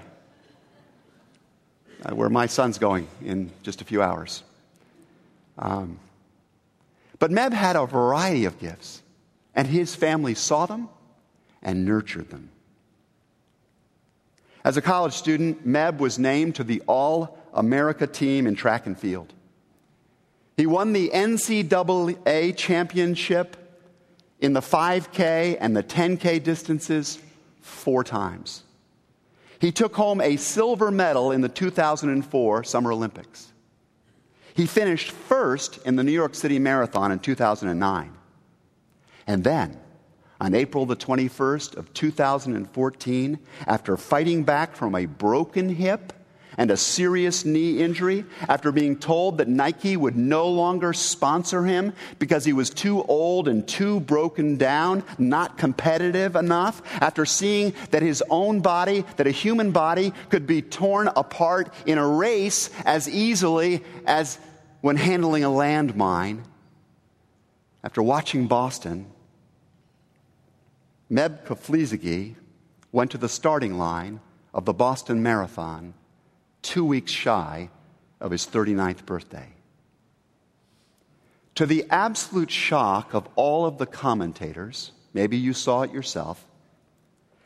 uh, 2.05 2.15
where 2.15 2.29
my 2.29 2.45
son's 2.45 2.77
going 2.77 3.07
in 3.23 3.51
just 3.61 3.81
a 3.81 3.85
few 3.85 4.01
hours. 4.01 4.43
Um, 5.57 5.99
but 7.19 7.31
Meb 7.31 7.51
had 7.51 7.75
a 7.75 7.85
variety 7.85 8.45
of 8.45 8.57
gifts, 8.59 9.03
and 9.59 9.67
his 9.67 9.93
family 9.93 10.33
saw 10.35 10.65
them 10.65 10.87
and 11.61 11.83
nurtured 11.83 12.29
them. 12.29 12.49
As 14.63 14.77
a 14.77 14.81
college 14.81 15.11
student, 15.11 15.67
Meb 15.67 15.97
was 15.97 16.17
named 16.17 16.55
to 16.55 16.63
the 16.63 16.81
All 16.87 17.37
America 17.53 18.07
team 18.07 18.47
in 18.47 18.55
track 18.55 18.87
and 18.87 18.97
field. 18.97 19.33
He 20.55 20.65
won 20.65 20.93
the 20.93 21.09
NCAA 21.09 22.55
championship 22.55 23.57
in 24.39 24.53
the 24.53 24.61
5K 24.61 25.57
and 25.59 25.75
the 25.75 25.83
10K 25.83 26.41
distances 26.41 27.19
four 27.59 28.05
times. 28.05 28.63
He 29.59 29.73
took 29.73 29.93
home 29.93 30.21
a 30.21 30.37
silver 30.37 30.89
medal 30.89 31.33
in 31.33 31.41
the 31.41 31.49
2004 31.49 32.63
Summer 32.63 32.93
Olympics. 32.93 33.51
He 34.53 34.65
finished 34.65 35.11
first 35.11 35.85
in 35.85 35.97
the 35.97 36.03
New 36.05 36.13
York 36.13 36.33
City 36.33 36.59
Marathon 36.59 37.11
in 37.11 37.19
2009. 37.19 38.13
And 39.29 39.43
then, 39.43 39.79
on 40.41 40.55
April 40.55 40.87
the 40.87 40.95
21st 40.95 41.77
of 41.77 41.93
2014, 41.93 43.39
after 43.67 43.95
fighting 43.95 44.43
back 44.43 44.75
from 44.75 44.95
a 44.95 45.05
broken 45.05 45.69
hip 45.69 46.13
and 46.57 46.71
a 46.71 46.75
serious 46.75 47.45
knee 47.45 47.77
injury 47.77 48.25
after 48.47 48.71
being 48.71 48.97
told 48.97 49.37
that 49.37 49.47
Nike 49.47 49.95
would 49.95 50.17
no 50.17 50.49
longer 50.49 50.93
sponsor 50.93 51.63
him 51.63 51.93
because 52.17 52.43
he 52.43 52.53
was 52.53 52.71
too 52.71 53.03
old 53.03 53.47
and 53.47 53.67
too 53.67 53.99
broken 53.99 54.57
down, 54.57 55.03
not 55.19 55.59
competitive 55.59 56.35
enough, 56.35 56.81
after 56.99 57.23
seeing 57.23 57.75
that 57.91 58.01
his 58.01 58.23
own 58.31 58.61
body, 58.61 59.05
that 59.17 59.27
a 59.27 59.31
human 59.31 59.69
body 59.69 60.11
could 60.29 60.47
be 60.47 60.63
torn 60.63 61.07
apart 61.07 61.71
in 61.85 61.99
a 61.99 62.07
race 62.07 62.71
as 62.83 63.07
easily 63.07 63.83
as 64.07 64.39
when 64.81 64.95
handling 64.95 65.43
a 65.43 65.49
landmine, 65.49 66.41
after 67.83 68.01
watching 68.01 68.47
Boston, 68.47 69.05
Meb 71.11 71.43
Keflezighi 71.45 72.35
went 72.91 73.11
to 73.11 73.17
the 73.17 73.29
starting 73.29 73.77
line 73.77 74.19
of 74.53 74.65
the 74.65 74.73
Boston 74.73 75.23
Marathon 75.23 75.93
two 76.61 76.85
weeks 76.85 77.11
shy 77.11 77.69
of 78.19 78.31
his 78.31 78.45
39th 78.45 79.05
birthday. 79.05 79.47
To 81.55 81.65
the 81.65 81.85
absolute 81.89 82.51
shock 82.51 83.13
of 83.13 83.27
all 83.35 83.65
of 83.65 83.77
the 83.79 83.85
commentators, 83.85 84.91
maybe 85.13 85.35
you 85.35 85.53
saw 85.53 85.81
it 85.81 85.91
yourself, 85.91 86.45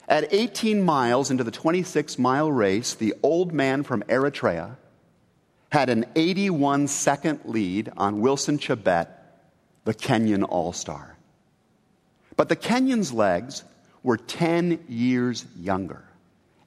at 0.07 0.33
18 0.33 0.81
miles 0.81 1.31
into 1.31 1.43
the 1.43 1.51
26 1.51 2.19
mile 2.19 2.51
race, 2.51 2.93
the 2.93 3.15
old 3.23 3.53
man 3.53 3.83
from 3.83 4.03
Eritrea 4.03 4.75
had 5.71 5.89
an 5.89 6.05
81 6.15 6.87
second 6.89 7.39
lead 7.45 7.91
on 7.95 8.19
Wilson 8.19 8.59
Chebet, 8.59 9.07
the 9.85 9.93
Kenyan 9.93 10.45
All 10.47 10.73
Star. 10.73 11.12
But 12.35 12.49
the 12.49 12.55
Kenyan's 12.55 13.13
legs 13.13 13.63
were 14.01 14.17
10 14.17 14.85
years 14.87 15.45
younger, 15.57 16.03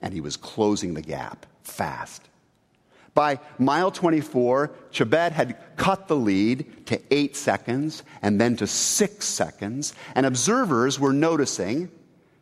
and 0.00 0.12
he 0.12 0.20
was 0.20 0.36
closing 0.36 0.94
the 0.94 1.02
gap 1.02 1.46
fast. 1.62 2.22
By 3.14 3.40
mile 3.58 3.90
24, 3.90 4.70
Chebet 4.92 5.32
had 5.32 5.56
cut 5.76 6.06
the 6.06 6.16
lead 6.16 6.86
to 6.86 7.00
eight 7.10 7.34
seconds 7.34 8.02
and 8.20 8.40
then 8.40 8.56
to 8.56 8.66
six 8.66 9.26
seconds, 9.26 9.94
and 10.14 10.26
observers 10.26 11.00
were 11.00 11.14
noticing 11.14 11.90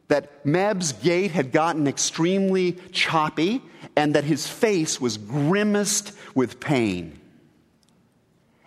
that 0.09 0.45
Meb's 0.45 0.93
gait 0.93 1.31
had 1.31 1.53
gotten 1.53 1.87
extremely 1.87 2.73
choppy 2.93 3.63
and 3.97 4.15
that 4.15 4.25
his 4.25 4.47
face 4.47 5.01
was 5.01 5.17
grimaced 5.17 6.13
with 6.35 6.61
pain. 6.61 7.21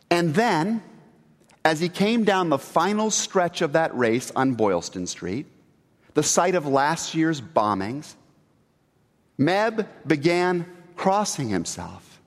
And 0.10 0.34
then, 0.34 0.82
as 1.68 1.82
he 1.82 1.90
came 1.90 2.24
down 2.24 2.48
the 2.48 2.58
final 2.58 3.12
stretch 3.12 3.62
of 3.62 3.74
that 3.74 3.94
race 3.94 4.32
on 4.38 4.54
Boylston 4.54 5.06
Street, 5.06 5.46
the 6.14 6.24
site 6.24 6.56
of 6.56 6.66
last 6.66 7.14
year's 7.14 7.42
bombings, 7.42 8.16
Meb 9.38 9.86
began 10.08 10.66
crossing 10.96 11.50
himself 11.50 12.22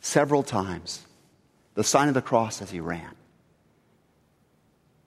several 0.00 0.42
times, 0.42 1.06
the 1.74 1.84
sign 1.84 2.08
of 2.08 2.14
the 2.14 2.22
cross 2.22 2.62
as 2.62 2.70
he 2.70 2.80
ran. 2.80 3.10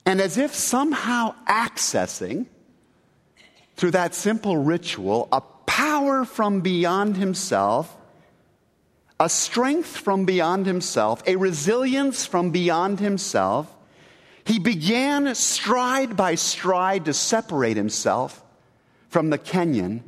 And 0.06 0.22
as 0.22 0.38
if 0.38 0.54
somehow 0.54 1.34
accessing, 1.48 2.46
through 3.76 3.92
that 3.92 4.14
simple 4.14 4.56
ritual, 4.56 5.28
a 5.32 5.42
power 5.66 6.26
from 6.26 6.62
beyond 6.62 7.18
himself, 7.18 7.98
a 9.19 9.30
strength 9.30 9.97
from 9.97 10.26
beyond 10.26 10.65
himself, 10.65 11.23
a 11.28 11.36
resilience 11.36 12.26
from 12.26 12.52
beyond 12.52 12.99
himself, 12.99 13.73
he 14.45 14.60
began 14.60 15.34
stride 15.36 16.17
by 16.17 16.36
stride 16.36 17.06
to 17.06 17.13
separate 17.13 17.78
himself 17.78 18.43
from 19.10 19.30
the 19.30 19.38
Kenyan 19.38 20.02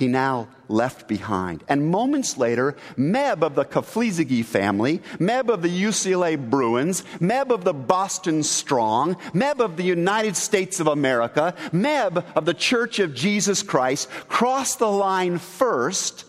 he 0.00 0.08
now 0.08 0.48
left 0.66 1.06
behind. 1.08 1.62
And 1.68 1.90
moments 1.90 2.38
later, 2.38 2.74
Meb 2.96 3.42
of 3.42 3.54
the 3.54 3.66
Keflezighi 3.66 4.42
family, 4.46 5.02
Meb 5.18 5.50
of 5.50 5.60
the 5.60 5.68
UCLA 5.68 6.38
Bruins, 6.38 7.02
Meb 7.20 7.50
of 7.50 7.64
the 7.64 7.74
Boston 7.74 8.42
Strong, 8.42 9.16
Meb 9.34 9.60
of 9.60 9.76
the 9.76 9.82
United 9.82 10.38
States 10.38 10.80
of 10.80 10.86
America, 10.86 11.54
Meb 11.70 12.24
of 12.34 12.46
the 12.46 12.54
Church 12.54 12.98
of 12.98 13.14
Jesus 13.14 13.62
Christ 13.62 14.08
crossed 14.26 14.78
the 14.78 14.90
line 14.90 15.36
first, 15.36 16.24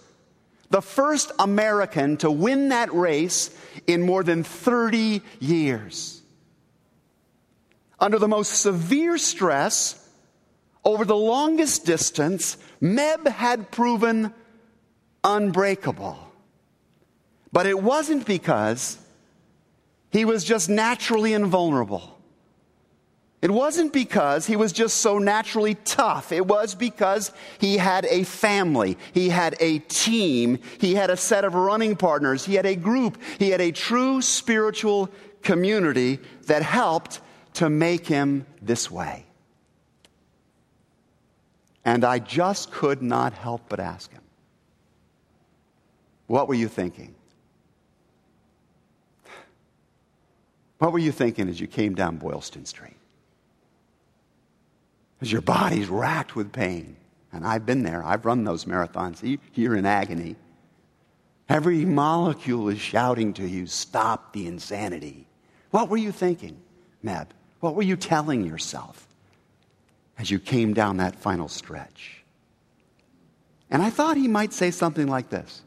the 0.71 0.81
first 0.81 1.31
American 1.37 2.17
to 2.17 2.31
win 2.31 2.69
that 2.69 2.91
race 2.93 3.55
in 3.85 4.01
more 4.01 4.23
than 4.23 4.43
30 4.43 5.21
years. 5.39 6.21
Under 7.99 8.17
the 8.17 8.27
most 8.27 8.61
severe 8.61 9.17
stress, 9.17 9.97
over 10.83 11.05
the 11.05 11.15
longest 11.15 11.85
distance, 11.85 12.57
Meb 12.81 13.27
had 13.27 13.69
proven 13.69 14.33
unbreakable. 15.23 16.17
But 17.51 17.67
it 17.67 17.79
wasn't 17.79 18.25
because 18.25 18.97
he 20.09 20.25
was 20.25 20.43
just 20.43 20.69
naturally 20.69 21.33
invulnerable. 21.33 22.20
It 23.41 23.49
wasn't 23.49 23.91
because 23.91 24.45
he 24.45 24.55
was 24.55 24.71
just 24.71 24.97
so 24.97 25.17
naturally 25.17 25.73
tough. 25.73 26.31
It 26.31 26.45
was 26.45 26.75
because 26.75 27.31
he 27.57 27.77
had 27.77 28.05
a 28.05 28.23
family. 28.23 28.99
He 29.13 29.29
had 29.29 29.55
a 29.59 29.79
team. 29.79 30.59
He 30.79 30.93
had 30.93 31.09
a 31.09 31.17
set 31.17 31.43
of 31.43 31.55
running 31.55 31.95
partners. 31.95 32.45
He 32.45 32.53
had 32.53 32.67
a 32.67 32.75
group. 32.75 33.17
He 33.39 33.49
had 33.49 33.59
a 33.59 33.71
true 33.71 34.21
spiritual 34.21 35.09
community 35.41 36.19
that 36.45 36.61
helped 36.61 37.19
to 37.55 37.67
make 37.67 38.05
him 38.05 38.45
this 38.61 38.91
way. 38.91 39.25
And 41.83 42.05
I 42.05 42.19
just 42.19 42.71
could 42.71 43.01
not 43.01 43.33
help 43.33 43.63
but 43.69 43.79
ask 43.79 44.11
him, 44.11 44.21
What 46.27 46.47
were 46.47 46.53
you 46.53 46.67
thinking? 46.67 47.15
What 50.77 50.91
were 50.91 50.99
you 50.99 51.11
thinking 51.11 51.49
as 51.49 51.59
you 51.59 51.65
came 51.65 51.95
down 51.95 52.17
Boylston 52.17 52.65
Street? 52.65 52.97
As 55.21 55.31
your 55.31 55.41
body's 55.41 55.87
racked 55.87 56.35
with 56.35 56.51
pain. 56.51 56.97
And 57.31 57.45
I've 57.45 57.65
been 57.65 57.83
there, 57.83 58.03
I've 58.03 58.25
run 58.25 58.43
those 58.43 58.65
marathons. 58.65 59.39
You're 59.53 59.75
in 59.75 59.85
agony. 59.85 60.35
Every 61.47 61.85
molecule 61.85 62.69
is 62.69 62.79
shouting 62.79 63.33
to 63.33 63.47
you, 63.47 63.67
Stop 63.67 64.33
the 64.33 64.47
insanity. 64.47 65.27
What 65.69 65.89
were 65.89 65.97
you 65.97 66.11
thinking, 66.11 66.57
Meb? 67.03 67.27
What 67.61 67.75
were 67.75 67.83
you 67.83 67.95
telling 67.95 68.45
yourself? 68.45 69.07
as 70.21 70.29
you 70.29 70.37
came 70.37 70.73
down 70.73 70.97
that 70.97 71.15
final 71.15 71.47
stretch. 71.47 72.23
And 73.71 73.81
I 73.81 73.89
thought 73.89 74.17
he 74.17 74.27
might 74.27 74.53
say 74.53 74.69
something 74.69 75.07
like 75.07 75.29
this 75.29 75.63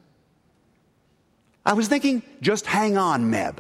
I 1.67 1.73
was 1.73 1.89
thinking, 1.89 2.23
just 2.41 2.67
hang 2.67 2.97
on, 2.97 3.33
Meb. 3.33 3.59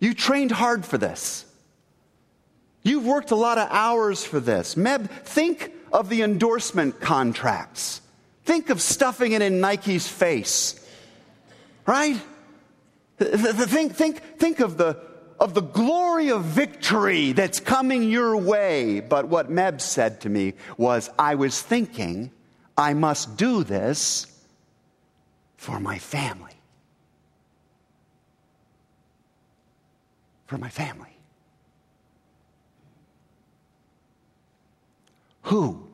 You 0.00 0.12
trained 0.14 0.50
hard 0.50 0.84
for 0.84 0.98
this. 0.98 1.44
You've 2.82 3.04
worked 3.04 3.30
a 3.30 3.36
lot 3.36 3.58
of 3.58 3.68
hours 3.70 4.24
for 4.24 4.40
this. 4.40 4.74
Meb, 4.74 5.10
think 5.10 5.72
of 5.92 6.08
the 6.08 6.22
endorsement 6.22 7.00
contracts. 7.00 8.00
Think 8.44 8.70
of 8.70 8.80
stuffing 8.80 9.32
it 9.32 9.42
in 9.42 9.60
Nike's 9.60 10.08
face. 10.08 10.76
Right? 11.86 12.20
Think, 13.18 13.94
think, 13.94 14.38
think 14.38 14.60
of 14.60 14.78
the, 14.78 14.98
of 15.38 15.52
the 15.52 15.60
glory 15.60 16.30
of 16.30 16.44
victory 16.44 17.32
that's 17.32 17.60
coming 17.60 18.10
your 18.10 18.36
way. 18.36 19.00
But 19.00 19.28
what 19.28 19.50
Meb 19.50 19.80
said 19.80 20.22
to 20.22 20.30
me 20.30 20.54
was, 20.78 21.10
I 21.18 21.34
was 21.34 21.60
thinking 21.60 22.30
I 22.78 22.94
must 22.94 23.36
do 23.36 23.62
this 23.62 24.26
for 25.56 25.78
my 25.78 25.98
family. 25.98 26.54
For 30.46 30.56
my 30.56 30.70
family. 30.70 31.09
Who 35.42 35.88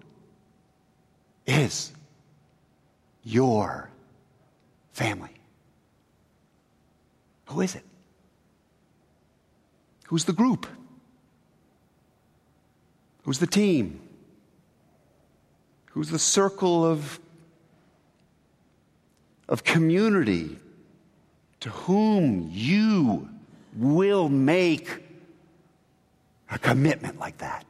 is 1.47 1.93
your 3.23 3.91
family? 4.93 5.31
Who 7.47 7.61
is 7.61 7.75
it? 7.75 7.85
Who's 10.07 10.25
the 10.25 10.33
group? 10.33 10.67
Who's 13.25 13.39
the 13.39 13.47
team? 13.47 14.01
Who's 15.91 16.11
the 16.11 16.19
circle 16.19 16.85
of, 16.85 17.19
of 19.49 19.65
community 19.65 20.59
to 21.61 21.71
whom 21.71 22.51
you 22.53 23.29
will 23.75 24.29
make 24.29 25.03
a 26.51 26.59
commitment 26.59 27.19
like 27.19 27.39
that? 27.39 27.65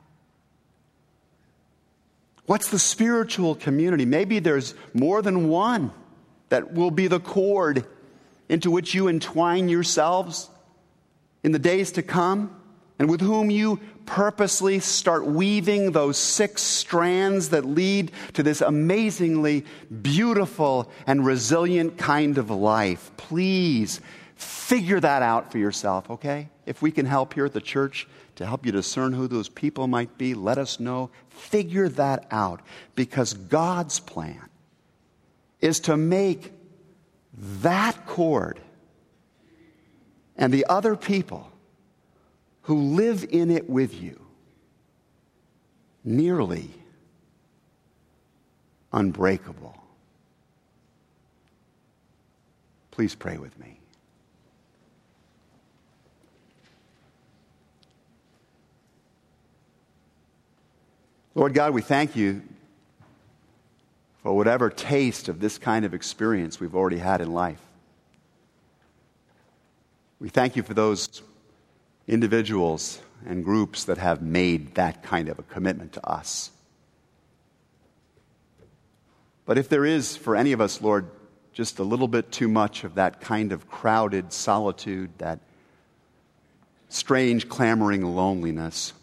What's 2.47 2.71
the 2.71 2.79
spiritual 2.79 3.57
community? 3.57 4.05
Maybe 4.05 4.39
there's 4.39 4.75
more 4.95 5.21
than 5.21 5.49
one 5.49 5.93
that 6.49 6.73
will 6.73 6.93
be 6.93 7.09
the 7.09 7.21
cord 7.21 7.85
into 8.49 8.71
which 8.71 8.95
you 8.95 9.09
entwine 9.09 9.69
yourselves 9.69 10.49
in 11.43 11.53
the 11.53 11.59
days 11.59 11.93
to 11.93 12.03
come, 12.03 12.57
and 12.99 13.11
with 13.11 13.21
whom 13.21 13.51
you 13.51 13.81
purposely 14.07 14.79
start 14.79 15.27
weaving 15.27 15.93
those 15.93 16.17
six 16.17 16.63
strands 16.63 17.51
that 17.51 17.65
lead 17.65 18.13
to 18.33 18.43
this 18.43 18.61
amazingly 18.61 19.65
beautiful 20.03 20.91
and 21.07 21.27
resilient 21.27 21.99
kind 21.99 22.39
of 22.39 22.51
life. 22.51 23.11
Please 23.17 24.01
figure 24.37 25.01
that 25.01 25.23
out 25.23 25.51
for 25.51 25.59
yourself, 25.59 26.11
okay? 26.11 26.49
If 26.67 26.83
we 26.83 26.91
can 26.91 27.07
help 27.07 27.35
here 27.35 27.47
at 27.47 27.53
the 27.53 27.61
church 27.61 28.07
to 28.37 28.47
help 28.47 28.67
you 28.67 28.73
discern 28.73 29.13
who 29.13 29.27
those 29.27 29.49
people 29.49 29.87
might 29.89 30.17
be, 30.19 30.35
let 30.35 30.59
us 30.59 30.79
know. 30.79 31.11
Figure 31.31 31.89
that 31.91 32.27
out 32.31 32.61
because 32.95 33.35
God's 33.35 33.99
plan 33.99 34.49
is 35.61 35.81
to 35.81 35.97
make 35.97 36.53
that 37.61 38.07
cord 38.07 38.61
and 40.37 40.53
the 40.53 40.67
other 40.69 40.97
people 40.97 41.51
who 42.63 42.95
live 42.95 43.25
in 43.31 43.51
it 43.51 43.71
with 43.71 44.01
you 44.01 44.21
nearly 46.05 46.71
unbreakable. 48.93 49.77
Please 52.91 53.15
pray 53.15 53.37
with 53.37 53.59
me. 53.59 53.76
Lord 61.37 61.53
God, 61.53 61.75
we 61.75 61.83
thank 61.83 62.17
you 62.17 62.41
for 64.23 64.35
whatever 64.35 64.71
taste 64.71 65.29
of 65.29 65.39
this 65.39 65.59
kind 65.59 65.85
of 65.85 65.93
experience 65.93 66.59
we've 66.59 66.75
already 66.75 66.97
had 66.97 67.21
in 67.21 67.31
life. 67.31 67.61
We 70.19 70.31
thank 70.31 70.57
you 70.57 70.63
for 70.63 70.73
those 70.73 71.21
individuals 72.09 73.01
and 73.27 73.45
groups 73.45 73.85
that 73.85 73.99
have 73.99 74.23
made 74.23 74.77
that 74.77 75.03
kind 75.03 75.29
of 75.29 75.39
a 75.39 75.43
commitment 75.43 75.93
to 75.93 76.09
us. 76.09 76.51
But 79.45 79.59
if 79.59 79.69
there 79.69 79.85
is, 79.85 80.17
for 80.17 80.37
any 80.37 80.53
of 80.53 80.63
us, 80.63 80.81
Lord, 80.81 81.07
just 81.53 81.79
a 81.79 81.85
little 81.85 82.09
bit 82.09 82.33
too 82.33 82.49
much 82.49 82.83
of 82.83 82.95
that 82.95 83.21
kind 83.21 83.53
of 83.53 83.69
crowded 83.69 84.33
solitude, 84.33 85.11
that 85.19 85.41
strange, 86.89 87.47
clamoring 87.47 88.03
loneliness, 88.17 88.95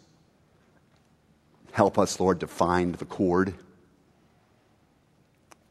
help 1.74 1.98
us, 1.98 2.20
Lord, 2.20 2.40
to 2.42 2.48
find 2.48 2.96
the 2.96 3.06
cord, 3.06 3.56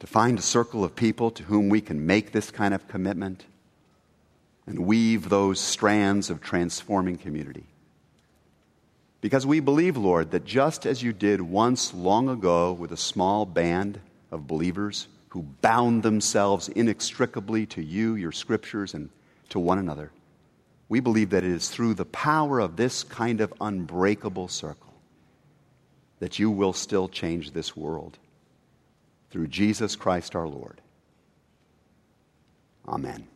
to 0.01 0.07
find 0.07 0.37
a 0.37 0.43
circle 0.43 0.83
of 0.83 0.97
people 0.97 1.31
to 1.31 1.45
whom 1.45 1.69
we 1.69 1.81
can 1.81 2.07
make 2.07 2.33
this 2.33 2.51
kind 2.51 2.75
of 2.75 2.89
commitment 2.89 3.47
and 4.67 4.81
weave 4.81 5.29
those 5.29 5.61
strands 5.61 6.29
of 6.29 6.41
transforming 6.41 7.17
community. 7.17 7.65
Because 9.21 9.47
we 9.47 9.61
believe, 9.61 9.97
Lord, 9.97 10.33
that 10.33 10.45
just 10.45 10.87
as 10.87 11.05
you 11.05 11.13
did 11.13 11.41
once 11.41 11.95
long 11.95 12.29
ago 12.29 12.73
with 12.73 12.91
a 12.91 12.97
small 12.97 13.47
band 13.47 14.01
of 14.33 14.49
believers 14.49 15.07
who 15.29 15.43
bound 15.63 16.03
themselves 16.03 16.69
inextricably 16.69 17.65
to 17.67 17.81
you, 17.81 18.17
your 18.17 18.33
scriptures, 18.33 18.93
and 18.93 19.09
to 19.51 19.61
one 19.61 19.79
another, 19.79 20.11
we 20.89 20.99
believe 20.99 21.31
that 21.31 21.45
it 21.45 21.51
is 21.53 21.69
through 21.69 21.95
the 21.95 22.05
power 22.05 22.59
of 22.59 22.75
this 22.75 23.05
kind 23.05 23.41
of 23.41 23.55
unbreakable 23.61 24.49
circle 24.49 24.92
that 26.23 26.39
you 26.39 26.53
will 26.53 26.73
still 26.73 27.09
change 27.09 27.51
this 27.51 27.77
world. 27.77 28.17
Through 29.33 29.49
Jesus 29.49 29.97
Christ 29.97 30.37
our 30.37 30.47
Lord. 30.47 30.81
Amen. 32.87 33.27